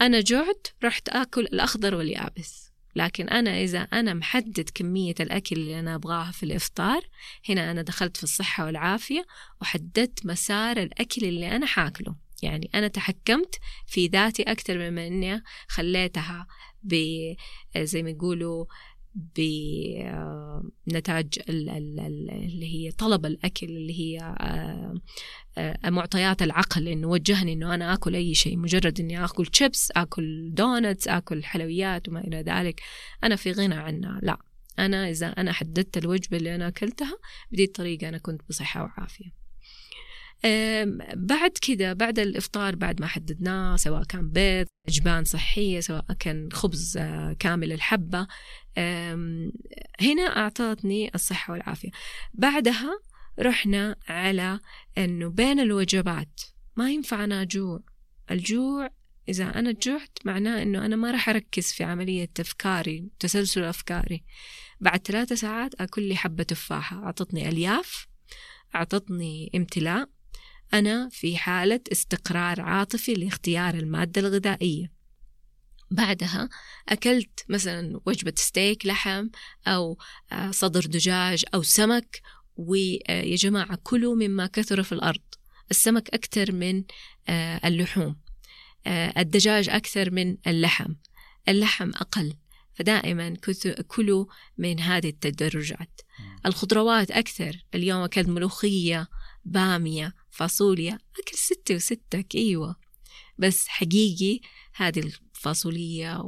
[0.00, 2.63] أنا جعت رحت آكل الأخضر واليابس.
[2.96, 7.02] لكن أنا إذا أنا محدد كمية الأكل اللي أنا أبغاها في الإفطار
[7.48, 9.26] هنا أنا دخلت في الصحة والعافية
[9.60, 12.16] وحددت مسار الأكل اللي أنا حاكله.
[12.42, 13.54] يعني أنا تحكمت
[13.86, 16.46] في ذاتي أكثر مما أني خليتها
[17.76, 18.64] زي ما يقولوا
[20.86, 24.94] بنتاج اللي هي طلب الأكل اللي هي آه،
[25.58, 28.56] آه، معطيات العقل إنه وجهني إنه أنا آكل أي شيء.
[28.56, 32.80] مجرد إني آكل شيبس آكل دونتس آكل حلويات وما إلى ذلك
[33.24, 34.20] أنا في غنى عنها.
[34.22, 34.38] لا
[34.78, 37.18] أنا إذا أنا حددت الوجبة اللي أنا أكلتها
[37.52, 39.24] بدي الطريقة أنا كنت بصحة وعافية.
[39.24, 39.43] آم،
[41.14, 46.96] بعد كده بعد الإفطار بعد ما حددناه سواء كان بيض جبان صحيه سواء كان خبز
[46.96, 48.26] آه، كامل الحبة
[48.78, 49.52] آم،
[50.00, 51.90] هنا أعطتني الصحة والعافية.
[52.34, 52.98] بعدها
[53.40, 54.60] رحنا على
[54.98, 56.40] إنه بين الوجبات
[56.76, 57.80] ما ينفع أنا اجوع
[58.30, 58.90] الجوع
[59.28, 64.24] إذا أنا جعت معناه إنه أنا ما راح أركز في عملية افكاري تسلسل أفكاري.
[64.80, 67.04] بعد ثلاثة ساعات أكل لي حبة تفاحة.
[67.04, 68.06] أعطتني ألياف
[68.74, 70.08] أعطتني امتلاء
[70.74, 74.92] أنا في حالة استقرار عاطفي لاختيار المادة الغذائية.
[75.90, 76.48] بعدها
[76.88, 79.28] أكلت مثلا وجبة ستيك لحم
[79.66, 79.98] أو
[80.32, 82.20] آه، صدر دجاج أو سمك
[82.56, 85.22] ويا جماعة كلوا مما كثر في الأرض.
[85.70, 86.84] السمك أكثر من
[87.28, 88.16] آه، اللحوم.
[88.86, 90.94] آه، الدجاج أكثر من اللحم.
[91.48, 92.34] اللحم أقل.
[92.74, 93.34] فدائما
[93.86, 94.26] كلوا
[94.58, 96.00] من هذه التدرجات.
[96.46, 97.64] الخضروات أكثر.
[97.74, 99.08] اليوم أكلت ملوخية
[99.44, 102.76] بامية فاصوليا أكل ستة وستك أيوة.
[103.38, 104.40] بس حقيقي
[104.74, 106.22] هذه الفاصولية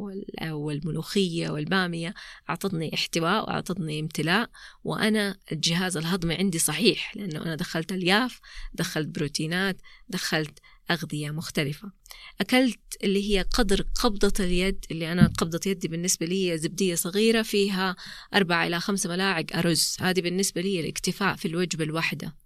[0.50, 2.14] والملوخية والبامية
[2.50, 4.50] أعطتني احتواء وأعطتني امتلاء
[4.84, 8.40] وأنا الجهاز الهضمي عندي صحيح لأنه أنا دخلت ألياف
[8.74, 10.58] دخلت بروتينات دخلت
[10.90, 11.92] أغذية مختلفة.
[12.40, 17.96] أكلت اللي هي قدر قبضة اليد اللي أنا قبضة يدي بالنسبة لي زبدية صغيرة فيها
[18.34, 19.96] أربعة إلى خمسة ملاعق أرز.
[20.00, 22.36] هذه بالنسبة لي الاكتفاء في الوجبة الواحدة.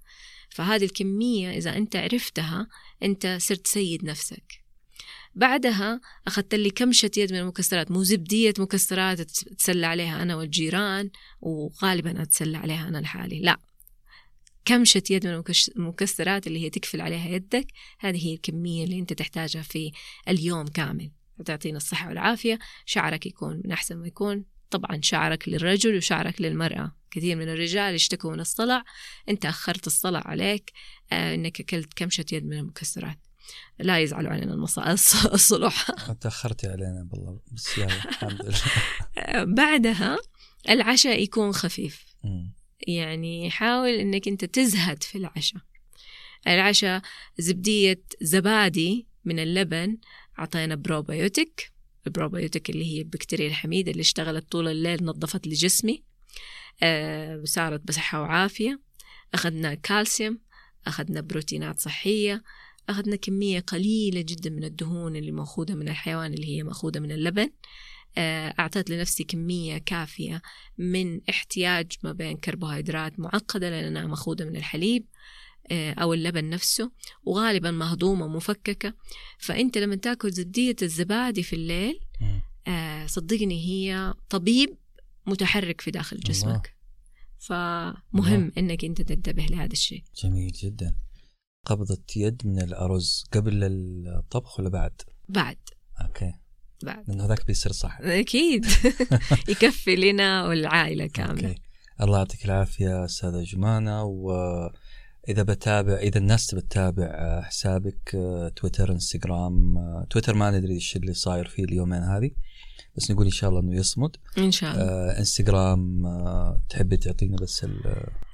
[0.50, 2.68] فهذه الكمية إذا أنت عرفتها
[3.02, 4.60] أنت صرت سيد نفسك.
[5.34, 12.22] بعدها أخذت لي كمشة يد من المكسرات مو زبدية مكسرات أتسلى عليها أنا والجيران وغالبا
[12.22, 13.40] أتسلى عليها أنا لحالي.
[13.40, 13.58] لا.
[14.64, 15.42] كمشة يد من
[15.76, 17.66] المكسرات اللي هي تكفل عليها يدك
[17.98, 19.92] هذه هي الكمية اللي أنت تحتاجها في
[20.28, 21.10] اليوم كامل.
[21.44, 22.58] تعطينا الصحة والعافية.
[22.86, 24.44] شعرك يكون من أحسن ما يكون.
[24.70, 26.96] طبعا شعرك للرجل وشعرك للمرأة.
[27.10, 28.84] كثير من الرجال يشتكوا من الصلع.
[29.28, 30.72] أنت أخرت الصلع عليك
[31.12, 33.18] آه أنك أكلت كمشة يد من المكسرات.
[33.78, 34.64] لا يزعلوا علينا.
[35.34, 35.90] الصلح.
[36.20, 37.40] تأخرتي علينا بالله.
[37.52, 39.44] بس الحمد لله.
[39.56, 40.18] بعدها
[40.68, 42.04] العشاء يكون خفيف.
[42.86, 45.62] يعني حاول إنك أنت تزهد في العشاء.
[46.46, 47.02] العشاء
[47.38, 49.98] زبدية زبادي من اللبن.
[50.38, 51.72] أعطينا بروبيوتيك
[52.06, 56.04] البروبيوتيك اللي هي البكتيريا الحميدة اللي اشتغلت طول الليل نظفت لي جسمي.
[56.82, 58.80] آه صارت بصحة وعافية.
[59.34, 60.38] أخذنا كالسيوم
[60.86, 62.42] أخذنا بروتينات صحية
[62.88, 67.50] أخذنا كمية قليلة جدا من الدهون اللي مأخوذة من الحيوان اللي هي مأخوذة من اللبن.
[68.18, 70.42] آه، أعطيت لنفسي كمية كافية
[70.78, 75.06] من احتياج ما بين كربوهيدرات معقدة لأنها مأخوذة من الحليب.
[75.72, 76.90] أو اللبن نفسه
[77.22, 78.94] وغالبا مهضومة مفككة
[79.38, 82.00] فأنت لما تأكل زبدية الزبادي في الليل
[82.68, 84.76] آه، صدقني هي طبيب
[85.26, 86.76] متحرك في داخل جسمك.
[87.38, 88.52] فمهم الله.
[88.58, 90.04] إنك أنت تنتبه لهذا الشيء.
[90.22, 90.96] جميل جدا.
[91.66, 95.58] قبضة يد من الأرز قبل الطبخ ولا بعد؟ بعد.
[96.00, 96.32] okay.
[96.82, 97.04] بعد.
[97.08, 97.98] لأنه هذاك بيصير صح.
[98.00, 98.66] أكيد.
[99.48, 101.48] يكفي لنا والعائلة كاملة.
[101.48, 101.60] okay.
[102.00, 104.04] الله يعطيك العافية أستاذة جمانة
[105.28, 108.10] واذا بتابع إذا الناس تبي تتابع حسابك
[108.56, 109.74] تويتر إنستغرام
[110.10, 112.30] تويتر ما ندري إيش اللي صاير فيه اليومين هذه.
[112.96, 114.16] بس نقول إن شاء الله إنه يصمد.
[114.38, 114.82] إن شاء الله.
[114.82, 117.66] آه إنستغرام آه تحبي تعطينا بس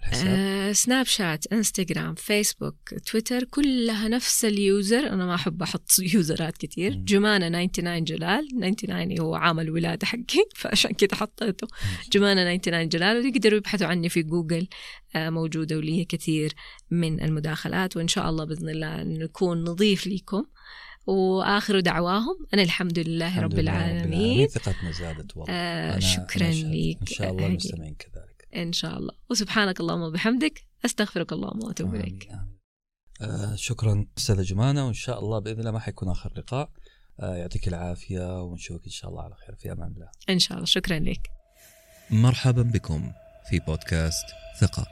[0.03, 4.99] الحساب؟ آه سناب شات إنستغرام فيسبوك تويتر كلها نفس ال user.
[4.99, 8.49] أنا ما أحب أحط يوزرات كثير جمانة 99 جلال.
[8.49, 11.67] 99 هو عام الولادة حقي فعشان كذا حطيته.
[12.13, 13.17] جمانة 99 جلال.
[13.17, 14.69] ويقدروا يبحثوا عني في جوجل.
[15.17, 16.53] آه موجودة ولي كثير
[16.91, 17.97] من المداخلات.
[17.97, 20.45] وإن شاء الله بإذن الله نكون نضيف لكم
[21.07, 24.49] وآخر دعواهم أنا الحمد لله الحمد رب العالمين.
[24.49, 25.55] ثقتنا زادت والله.
[25.55, 26.99] آه شكرا لك.
[27.01, 28.49] إن شاء الله المستمعين كذلك.
[28.57, 29.13] إن شاء الله.
[29.31, 30.65] وسبحانك اللهم وبحمدك.
[30.85, 32.29] أستغفرك اللهم وأتوب إليك.
[33.21, 34.87] آه شكرا أستاذة جمانة.
[34.87, 36.71] وإن شاء الله بإذن الله ما حيكون آخر لقاء.
[37.21, 39.57] آه يعطيك العافية ونشوفك إن شاء الله على خير.
[39.57, 40.09] في أمان الله.
[40.31, 40.67] إن شاء الله.
[40.67, 41.31] شكرا لك.
[42.11, 43.13] مرحبا بكم
[43.51, 44.27] في بودكاست
[44.61, 44.87] ثقة.